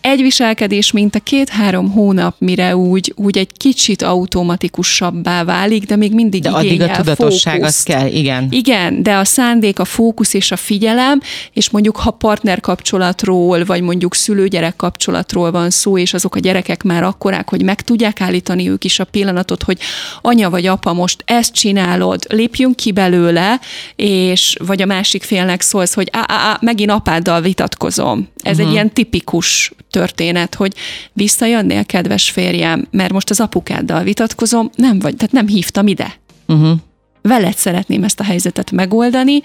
egy 0.00 0.20
viselkedés 0.20 0.90
minta 0.92 1.18
két-három 1.18 1.90
hónap, 1.90 2.34
mire 2.38 2.76
úgy, 2.76 3.12
úgy 3.16 3.38
egy 3.38 3.50
kicsit 3.56 4.02
automatikusabbá 4.02 5.44
válik, 5.44 5.84
de 5.84 5.96
még 5.96 6.14
mindig 6.14 6.42
De 6.42 6.50
addig 6.50 6.80
a 6.80 6.90
tudatosság 6.90 7.62
az 7.62 7.82
kell, 7.82 8.06
igen. 8.06 8.46
Igen, 8.50 9.02
de 9.02 9.16
a 9.16 9.24
szándék, 9.24 9.78
a 9.78 9.84
fókusz 9.84 10.34
és 10.34 10.50
a 10.50 10.56
figyelem, 10.56 11.20
és 11.52 11.70
mondjuk 11.70 11.96
ha 11.96 12.10
partner 12.10 12.60
kapcsolatról, 12.60 13.64
vagy 13.64 13.82
mondjuk 13.82 14.14
szülőgyerek 14.14 14.76
kapcsolatról, 14.76 15.04
kapcsolatról 15.06 15.50
van 15.50 15.70
szó, 15.70 15.98
és 15.98 16.14
azok 16.14 16.34
a 16.34 16.38
gyerekek 16.38 16.82
már 16.82 17.02
akkorák, 17.02 17.48
hogy 17.48 17.62
meg 17.62 17.82
tudják 17.82 18.20
állítani 18.20 18.68
ők 18.68 18.84
is 18.84 18.98
a 18.98 19.04
pillanatot, 19.04 19.62
hogy 19.62 19.78
anya 20.20 20.50
vagy 20.50 20.66
apa, 20.66 20.92
most 20.92 21.22
ezt 21.26 21.52
csinálod, 21.52 22.26
lépjünk 22.28 22.76
ki 22.76 22.92
belőle, 22.92 23.60
és 23.96 24.56
vagy 24.66 24.82
a 24.82 24.86
másik 24.86 25.22
félnek 25.22 25.60
szólsz, 25.60 25.94
hogy 25.94 26.08
á, 26.12 26.24
á, 26.28 26.36
á 26.50 26.58
megint 26.60 26.90
apáddal 26.90 27.40
vitatkozom. 27.40 28.28
Ez 28.36 28.42
uh-huh. 28.42 28.58
egy 28.58 28.64
mhm. 28.64 28.74
ilyen 28.74 28.92
tipikus 28.92 29.72
történet, 29.90 30.54
hogy 30.54 30.72
visszajönnél, 31.12 31.84
kedves 31.84 32.30
férjem, 32.30 32.86
mert 32.90 33.12
most 33.12 33.30
az 33.30 33.40
apukáddal 33.40 34.02
vitatkozom, 34.02 34.70
nem 34.74 34.98
vagy, 34.98 35.16
tehát 35.16 35.32
nem 35.32 35.46
hívtam 35.46 35.86
ide. 35.86 36.18
Uh-huh 36.46 36.78
veled 37.26 37.56
szeretném 37.56 38.04
ezt 38.04 38.20
a 38.20 38.24
helyzetet 38.24 38.70
megoldani, 38.70 39.40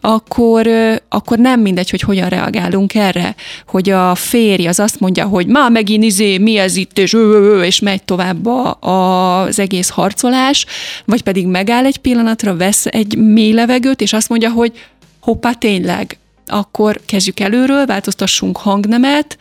akkor, 0.00 0.68
akkor 1.08 1.38
nem 1.38 1.60
mindegy, 1.60 1.90
hogy 1.90 2.00
hogyan 2.00 2.28
reagálunk 2.28 2.94
erre, 2.94 3.34
hogy 3.66 3.90
a 3.90 4.14
férj 4.14 4.66
az 4.66 4.78
azt 4.78 5.00
mondja, 5.00 5.24
hogy 5.24 5.46
ma 5.46 5.68
megint 5.68 6.04
izé, 6.04 6.38
mi 6.38 6.56
ez 6.56 6.76
itt, 6.76 6.98
és, 6.98 7.16
és 7.62 7.80
megy 7.80 8.02
tovább 8.02 8.46
az 8.80 9.58
egész 9.58 9.88
harcolás, 9.88 10.66
vagy 11.04 11.22
pedig 11.22 11.46
megáll 11.46 11.84
egy 11.84 11.98
pillanatra, 11.98 12.56
vesz 12.56 12.86
egy 12.86 13.16
mély 13.18 13.52
levegőt, 13.52 14.00
és 14.00 14.12
azt 14.12 14.28
mondja, 14.28 14.50
hogy 14.50 14.72
hoppá, 15.20 15.52
tényleg, 15.52 16.18
akkor 16.50 17.00
kezdjük 17.06 17.40
előről, 17.40 17.86
változtassunk 17.86 18.56
hangnemet, 18.56 19.36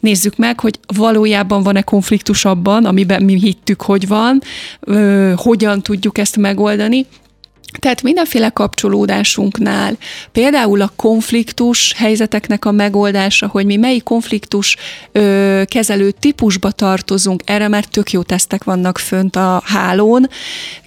nézzük 0.00 0.36
meg, 0.36 0.60
hogy 0.60 0.78
valójában 0.96 1.62
van-e 1.62 1.82
konfliktus 1.82 2.44
abban, 2.44 2.84
amiben 2.84 3.22
mi 3.22 3.38
hittük, 3.38 3.82
hogy 3.82 4.08
van, 4.08 4.42
ö, 4.80 5.32
hogyan 5.36 5.82
tudjuk 5.82 6.18
ezt 6.18 6.36
megoldani, 6.36 7.06
tehát 7.78 8.02
mindenféle 8.02 8.48
kapcsolódásunknál, 8.48 9.96
például 10.32 10.80
a 10.80 10.92
konfliktus 10.96 11.92
helyzeteknek 11.96 12.64
a 12.64 12.70
megoldása, 12.70 13.46
hogy 13.46 13.66
mi 13.66 13.76
melyik 13.76 14.02
konfliktus 14.02 14.76
ö, 15.12 15.62
kezelő 15.66 16.10
típusba 16.10 16.70
tartozunk, 16.70 17.42
erre 17.44 17.68
már 17.68 17.84
tök 17.84 18.10
jó 18.10 18.22
tesztek 18.22 18.64
vannak 18.64 18.98
fönt 18.98 19.36
a 19.36 19.62
hálón, 19.64 20.28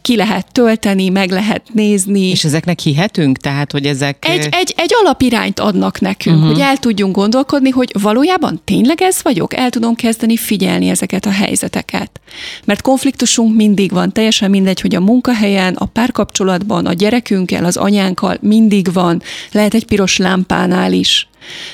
ki 0.01 0.15
lehet 0.15 0.51
tölteni, 0.51 1.09
meg 1.09 1.29
lehet 1.29 1.61
nézni. 1.73 2.29
És 2.29 2.43
ezeknek 2.43 2.79
hihetünk? 2.79 3.37
Tehát, 3.37 3.71
hogy 3.71 3.85
ezek... 3.85 4.25
Egy, 4.27 4.47
egy, 4.51 4.73
egy 4.77 4.91
alapirányt 5.03 5.59
adnak 5.59 5.99
nekünk, 5.99 6.35
uh-huh. 6.35 6.51
hogy 6.51 6.61
el 6.61 6.77
tudjunk 6.77 7.15
gondolkodni, 7.15 7.69
hogy 7.69 7.91
valójában 8.01 8.61
tényleg 8.65 9.01
ez 9.01 9.19
vagyok? 9.23 9.55
El 9.55 9.69
tudom 9.69 9.95
kezdeni 9.95 10.37
figyelni 10.37 10.89
ezeket 10.89 11.25
a 11.25 11.31
helyzeteket. 11.31 12.19
Mert 12.65 12.81
konfliktusunk 12.81 13.55
mindig 13.55 13.91
van, 13.91 14.11
teljesen 14.11 14.49
mindegy, 14.49 14.81
hogy 14.81 14.95
a 14.95 14.99
munkahelyen, 14.99 15.73
a 15.73 15.85
párkapcsolatban, 15.85 16.64
a 16.85 16.93
gyerekünkkel, 16.93 17.65
az 17.65 17.77
anyánkkal 17.77 18.37
mindig 18.41 18.93
van, 18.93 19.21
lehet 19.51 19.73
egy 19.73 19.85
piros 19.85 20.17
lámpánál 20.17 20.93
is. 20.93 21.27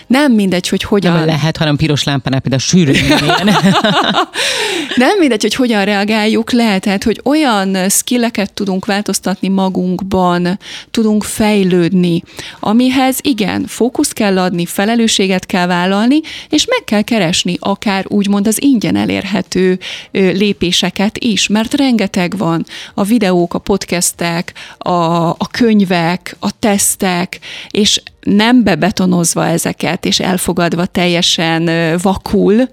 Nem 0.08 0.32
mindegy, 0.32 0.68
hogy 0.68 0.84
hogyan... 0.84 1.14
Nem 1.14 1.26
lehet, 1.26 1.58
hanem 1.58 1.76
piros 1.76 2.04
lámpánál 2.04 2.40
például 2.40 2.62
sűrűn 2.62 3.18
Nem 4.96 5.18
mindegy, 5.20 5.42
hogy 5.42 5.56
hogyan 5.56 5.86
reagáljuk 5.86 6.52
le, 6.52 6.80
tehát, 6.80 7.04
hogy 7.04 7.22
olyan 7.24 7.90
skilleket 7.90 8.54
tudunk 8.54 8.86
változtatni 8.86 9.48
magunkban, 9.48 10.60
tudunk 10.92 11.24
fejlődni, 11.24 12.24
amihez 12.60 13.18
igen, 13.22 13.66
fókusz 13.68 14.12
kell 14.12 14.40
adni, 14.40 14.66
felelősséget 14.66 15.46
kell 15.46 15.66
vállalni, 15.66 16.20
és 16.50 16.66
meg 16.66 16.84
kell 16.84 17.02
keresni 17.02 17.58
akár 17.60 18.06
úgymond 18.08 18.48
az 18.48 18.62
ingyen 18.62 18.96
elérhető 18.96 19.80
lépéseket 20.12 21.18
is, 21.18 21.48
mert 21.48 21.74
rengeteg 21.74 22.38
van. 22.38 22.66
A 22.94 23.04
videók, 23.04 23.54
a 23.54 23.60
podcastek, 23.60 24.54
a, 24.78 24.92
a 25.30 25.48
könyvek, 25.52 26.36
a 26.40 26.60
tesztek, 26.60 27.40
és 27.70 28.02
nem 28.22 28.64
bebetonozva 28.64 29.48
ezeket, 29.48 30.06
és 30.06 30.20
elfogadva 30.20 30.86
teljesen 30.86 31.70
vakul, 32.02 32.70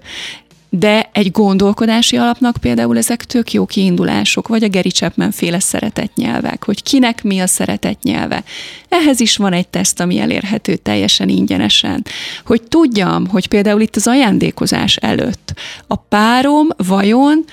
de 0.69 1.09
egy 1.13 1.31
gondolkodási 1.31 2.17
alapnak 2.17 2.57
például 2.61 2.97
ezek 2.97 3.23
tök 3.23 3.51
jó 3.51 3.65
kiindulások, 3.65 4.47
vagy 4.47 4.63
a 4.63 4.67
Geri 4.67 4.89
Chapman 4.89 5.31
féle 5.31 5.59
szeretetnyelvek, 5.59 6.65
hogy 6.65 6.83
kinek 6.83 7.23
mi 7.23 7.39
a 7.39 7.47
szeretetnyelve. 7.47 8.43
Ehhez 8.89 9.19
is 9.19 9.37
van 9.37 9.53
egy 9.53 9.67
teszt, 9.67 9.99
ami 9.99 10.19
elérhető 10.19 10.75
teljesen 10.75 11.29
ingyenesen. 11.29 12.05
Hogy 12.45 12.61
tudjam, 12.61 13.27
hogy 13.27 13.47
például 13.47 13.81
itt 13.81 13.95
az 13.95 14.07
ajándékozás 14.07 14.95
előtt 14.95 15.53
a 15.87 15.95
párom 15.95 16.67
vajon 16.77 17.45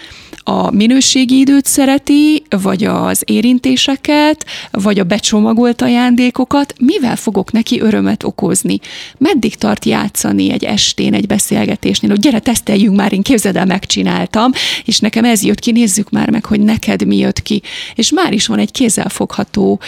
a 0.49 0.71
minőségi 0.71 1.39
időt 1.39 1.67
szereti, 1.67 2.43
vagy 2.49 2.85
az 2.85 3.23
érintéseket, 3.25 4.47
vagy 4.71 4.99
a 4.99 5.05
becsomagolt 5.05 5.83
ajándékokat, 5.83 6.75
mivel 6.79 7.17
fogok 7.17 7.53
neki 7.53 7.81
örömet 7.81 8.25
okozni? 8.25 8.79
Meddig 9.19 9.55
tart 9.55 9.85
játszani 9.85 10.51
egy 10.53 10.65
estén, 10.65 11.15
egy 11.15 11.27
beszélgetésnél, 11.27 12.11
hogy 12.11 12.21
gyere, 12.21 12.39
teszteljünk 12.39 12.97
már, 12.97 13.13
én 13.13 13.23
képzeld 13.23 13.57
el, 13.57 13.65
megcsináltam, 13.65 14.53
és 14.85 14.99
nekem 14.99 15.25
ez 15.25 15.43
jött 15.43 15.59
ki, 15.59 15.71
nézzük 15.71 16.11
már 16.11 16.31
meg, 16.31 16.45
hogy 16.45 16.61
neked 16.61 17.07
mi 17.07 17.17
jött 17.17 17.43
ki. 17.43 17.63
És 17.95 18.13
már 18.13 18.33
is 18.33 18.47
van 18.47 18.59
egy 18.59 18.71
kézzelfogható 18.71 19.81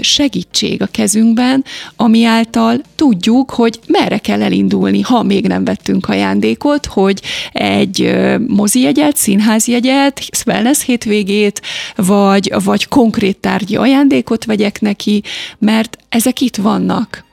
segítség 0.00 0.82
a 0.82 0.86
kezünkben, 0.86 1.64
ami 1.96 2.24
által 2.24 2.80
tudjuk, 2.94 3.50
hogy 3.50 3.78
merre 3.86 4.18
kell 4.18 4.42
elindulni, 4.42 5.00
ha 5.00 5.22
még 5.22 5.46
nem 5.46 5.64
vettünk 5.64 6.08
ajándékot, 6.08 6.86
hogy 6.86 7.20
egy 7.52 8.16
mozi 8.46 8.80
jegyet, 8.80 9.16
színházi 9.16 9.70
jegyet, 9.70 9.88
jegyet, 9.90 10.28
wellness 10.46 10.84
hétvégét, 10.84 11.62
vagy, 11.96 12.52
vagy 12.64 12.88
konkrét 12.88 13.38
tárgyi 13.38 13.76
ajándékot 13.76 14.44
vegyek 14.44 14.80
neki, 14.80 15.22
mert 15.58 15.96
ezek 16.08 16.40
itt 16.40 16.56
vannak. 16.56 17.24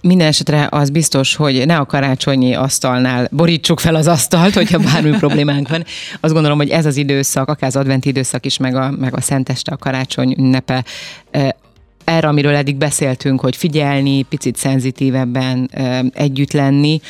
Minden 0.00 0.26
esetre 0.26 0.68
az 0.70 0.90
biztos, 0.90 1.34
hogy 1.34 1.66
ne 1.66 1.76
a 1.76 1.86
karácsonyi 1.86 2.54
asztalnál 2.54 3.28
borítsuk 3.30 3.80
fel 3.80 3.94
az 3.94 4.06
asztalt, 4.06 4.54
hogyha 4.54 4.78
bármi 4.78 5.10
problémánk 5.18 5.68
van. 5.68 5.84
Azt 6.20 6.32
gondolom, 6.32 6.58
hogy 6.58 6.68
ez 6.68 6.86
az 6.86 6.96
időszak, 6.96 7.48
akár 7.48 7.68
az 7.68 7.76
adventi 7.76 8.08
időszak 8.08 8.46
is, 8.46 8.56
meg 8.56 8.74
a, 8.74 8.90
meg 8.90 9.16
a 9.16 9.20
szenteste, 9.20 9.72
a 9.72 9.76
karácsony 9.76 10.34
ünnepe, 10.38 10.84
erre, 12.04 12.28
amiről 12.28 12.54
eddig 12.54 12.76
beszéltünk, 12.76 13.40
hogy 13.40 13.56
figyelni, 13.56 14.22
picit 14.22 14.56
szenzitívebben 14.56 15.70
együtt 16.14 16.52
lenni, 16.52 17.00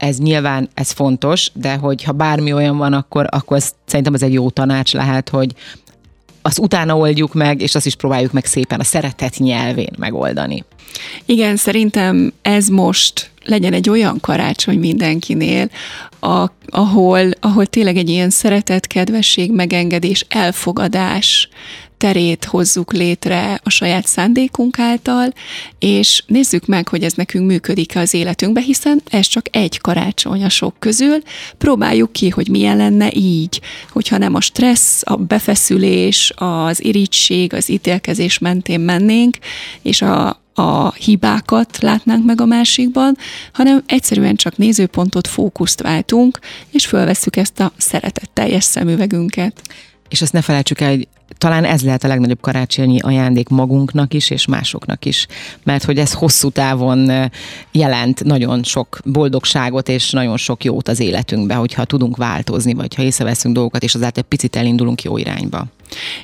ez 0.00 0.18
nyilván 0.18 0.68
ez 0.74 0.90
fontos, 0.90 1.50
de 1.54 1.74
hogyha 1.74 2.12
bármi 2.12 2.52
olyan 2.52 2.76
van, 2.76 2.92
akkor, 2.92 3.26
akkor 3.30 3.56
ez, 3.56 3.70
szerintem 3.86 4.14
ez 4.14 4.22
egy 4.22 4.32
jó 4.32 4.50
tanács 4.50 4.92
lehet, 4.92 5.28
hogy 5.28 5.54
azt 6.42 6.58
utána 6.58 6.96
oldjuk 6.96 7.34
meg, 7.34 7.60
és 7.60 7.74
azt 7.74 7.86
is 7.86 7.94
próbáljuk 7.94 8.32
meg 8.32 8.44
szépen 8.44 8.80
a 8.80 8.84
szeretet 8.84 9.38
nyelvén 9.38 9.92
megoldani. 9.98 10.64
Igen, 11.24 11.56
szerintem 11.56 12.32
ez 12.42 12.68
most 12.68 13.30
legyen 13.44 13.72
egy 13.72 13.88
olyan 13.88 14.20
karácsony 14.20 14.78
mindenkinél, 14.78 15.70
a, 16.20 16.46
ahol, 16.66 17.30
ahol 17.40 17.66
tényleg 17.66 17.96
egy 17.96 18.08
ilyen 18.08 18.30
szeretet, 18.30 18.86
kedvesség, 18.86 19.52
megengedés, 19.52 20.26
elfogadás 20.28 21.48
terét 22.00 22.44
hozzuk 22.44 22.92
létre 22.92 23.60
a 23.62 23.70
saját 23.70 24.06
szándékunk 24.06 24.78
által, 24.78 25.32
és 25.78 26.22
nézzük 26.26 26.66
meg, 26.66 26.88
hogy 26.88 27.02
ez 27.02 27.12
nekünk 27.12 27.46
működik 27.46 27.96
az 27.96 28.14
életünkbe, 28.14 28.60
hiszen 28.60 29.02
ez 29.10 29.26
csak 29.26 29.46
egy 29.50 29.80
karácsony 29.80 30.44
a 30.44 30.48
sok 30.48 30.74
közül. 30.78 31.18
Próbáljuk 31.58 32.12
ki, 32.12 32.28
hogy 32.28 32.48
milyen 32.48 32.76
lenne 32.76 33.10
így, 33.12 33.60
hogyha 33.90 34.18
nem 34.18 34.34
a 34.34 34.40
stressz, 34.40 35.02
a 35.04 35.16
befeszülés, 35.16 36.32
az 36.36 36.84
irítség, 36.84 37.54
az 37.54 37.68
ítélkezés 37.68 38.38
mentén 38.38 38.80
mennénk, 38.80 39.36
és 39.82 40.02
a, 40.02 40.42
a 40.54 40.92
hibákat 40.92 41.78
látnánk 41.80 42.24
meg 42.24 42.40
a 42.40 42.46
másikban, 42.46 43.16
hanem 43.52 43.82
egyszerűen 43.86 44.36
csak 44.36 44.56
nézőpontot, 44.56 45.26
fókuszt 45.26 45.82
váltunk, 45.82 46.38
és 46.70 46.86
fölveszük 46.86 47.36
ezt 47.36 47.60
a 47.60 47.72
szeretetteljes 47.76 48.64
szemüvegünket. 48.64 49.62
És 50.10 50.22
azt 50.22 50.32
ne 50.32 50.42
felejtsük 50.42 50.80
el, 50.80 50.88
hogy 50.88 51.08
talán 51.38 51.64
ez 51.64 51.82
lehet 51.82 52.04
a 52.04 52.08
legnagyobb 52.08 52.40
karácsonyi 52.40 52.98
ajándék 53.00 53.48
magunknak 53.48 54.14
is, 54.14 54.30
és 54.30 54.46
másoknak 54.46 55.04
is. 55.04 55.26
Mert 55.62 55.84
hogy 55.84 55.98
ez 55.98 56.12
hosszú 56.12 56.50
távon 56.50 57.30
jelent 57.72 58.24
nagyon 58.24 58.62
sok 58.62 58.98
boldogságot, 59.04 59.88
és 59.88 60.10
nagyon 60.10 60.36
sok 60.36 60.64
jót 60.64 60.88
az 60.88 61.00
életünkbe, 61.00 61.54
hogyha 61.54 61.84
tudunk 61.84 62.16
változni, 62.16 62.74
vagy 62.74 62.94
ha 62.94 63.02
észreveszünk 63.02 63.54
dolgokat, 63.54 63.82
és 63.82 63.94
azáltal 63.94 64.22
egy 64.22 64.28
picit 64.28 64.56
elindulunk 64.56 65.02
jó 65.02 65.18
irányba. 65.18 65.66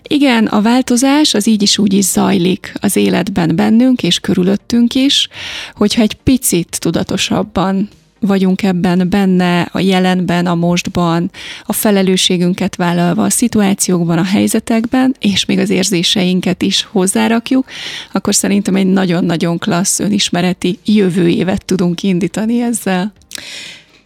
Igen, 0.03 0.47
a 0.47 0.61
változás 0.61 1.35
az 1.35 1.47
így 1.47 1.63
is 1.63 1.79
úgy 1.79 1.93
is 1.93 2.05
zajlik 2.05 2.73
az 2.81 2.97
életben 2.97 3.57
bennünk 3.57 4.03
és 4.03 4.19
körülöttünk 4.19 4.95
is, 4.95 5.29
hogyha 5.75 6.03
egy 6.03 6.15
picit 6.15 6.79
tudatosabban 6.81 7.89
vagyunk 8.27 8.63
ebben 8.63 9.09
benne, 9.09 9.69
a 9.73 9.81
jelenben, 9.81 10.47
a 10.47 10.55
mostban, 10.55 11.31
a 11.65 11.73
felelősségünket 11.73 12.77
vállalva 12.77 13.25
a 13.25 13.31
szituációkban, 13.31 14.19
a 14.19 14.25
helyzetekben, 14.25 15.17
és 15.19 15.45
még 15.45 15.59
az 15.59 15.71
érzéseinket 15.71 16.63
is 16.63 16.89
hozzárakjuk, 16.91 17.67
akkor 18.13 18.35
szerintem 18.35 18.75
egy 18.75 18.87
nagyon-nagyon 18.87 19.59
klassz 19.59 19.99
önismereti 19.99 20.79
jövő 20.85 21.29
évet 21.29 21.65
tudunk 21.65 22.03
indítani 22.03 22.63
ezzel. 22.63 23.13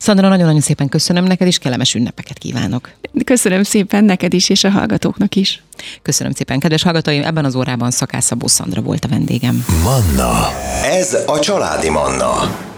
Szandra, 0.02 0.28
nagyon-nagyon 0.28 0.61
szépen 0.61 0.88
köszönöm 0.88 1.24
neked, 1.24 1.46
és 1.46 1.59
kellemes 1.59 1.94
ünnepeket 1.94 2.38
kívánok. 2.38 2.90
Köszönöm 3.24 3.62
szépen 3.62 4.04
neked 4.04 4.33
is, 4.33 4.48
és 4.48 4.64
a 4.64 4.70
hallgatóknak 4.70 5.35
is. 5.35 5.62
Köszönöm 6.02 6.33
szépen, 6.33 6.59
kedves 6.59 6.83
hallgatóim, 6.83 7.24
ebben 7.24 7.44
az 7.44 7.54
órában 7.54 7.90
Szakászabó 7.90 8.46
Szandra 8.46 8.80
volt 8.80 9.04
a 9.04 9.09
vendégem. 9.09 9.64
Manna. 9.83 10.48
Ez 10.85 11.16
a 11.26 11.38
családi 11.38 11.90
Manna. 11.90 12.68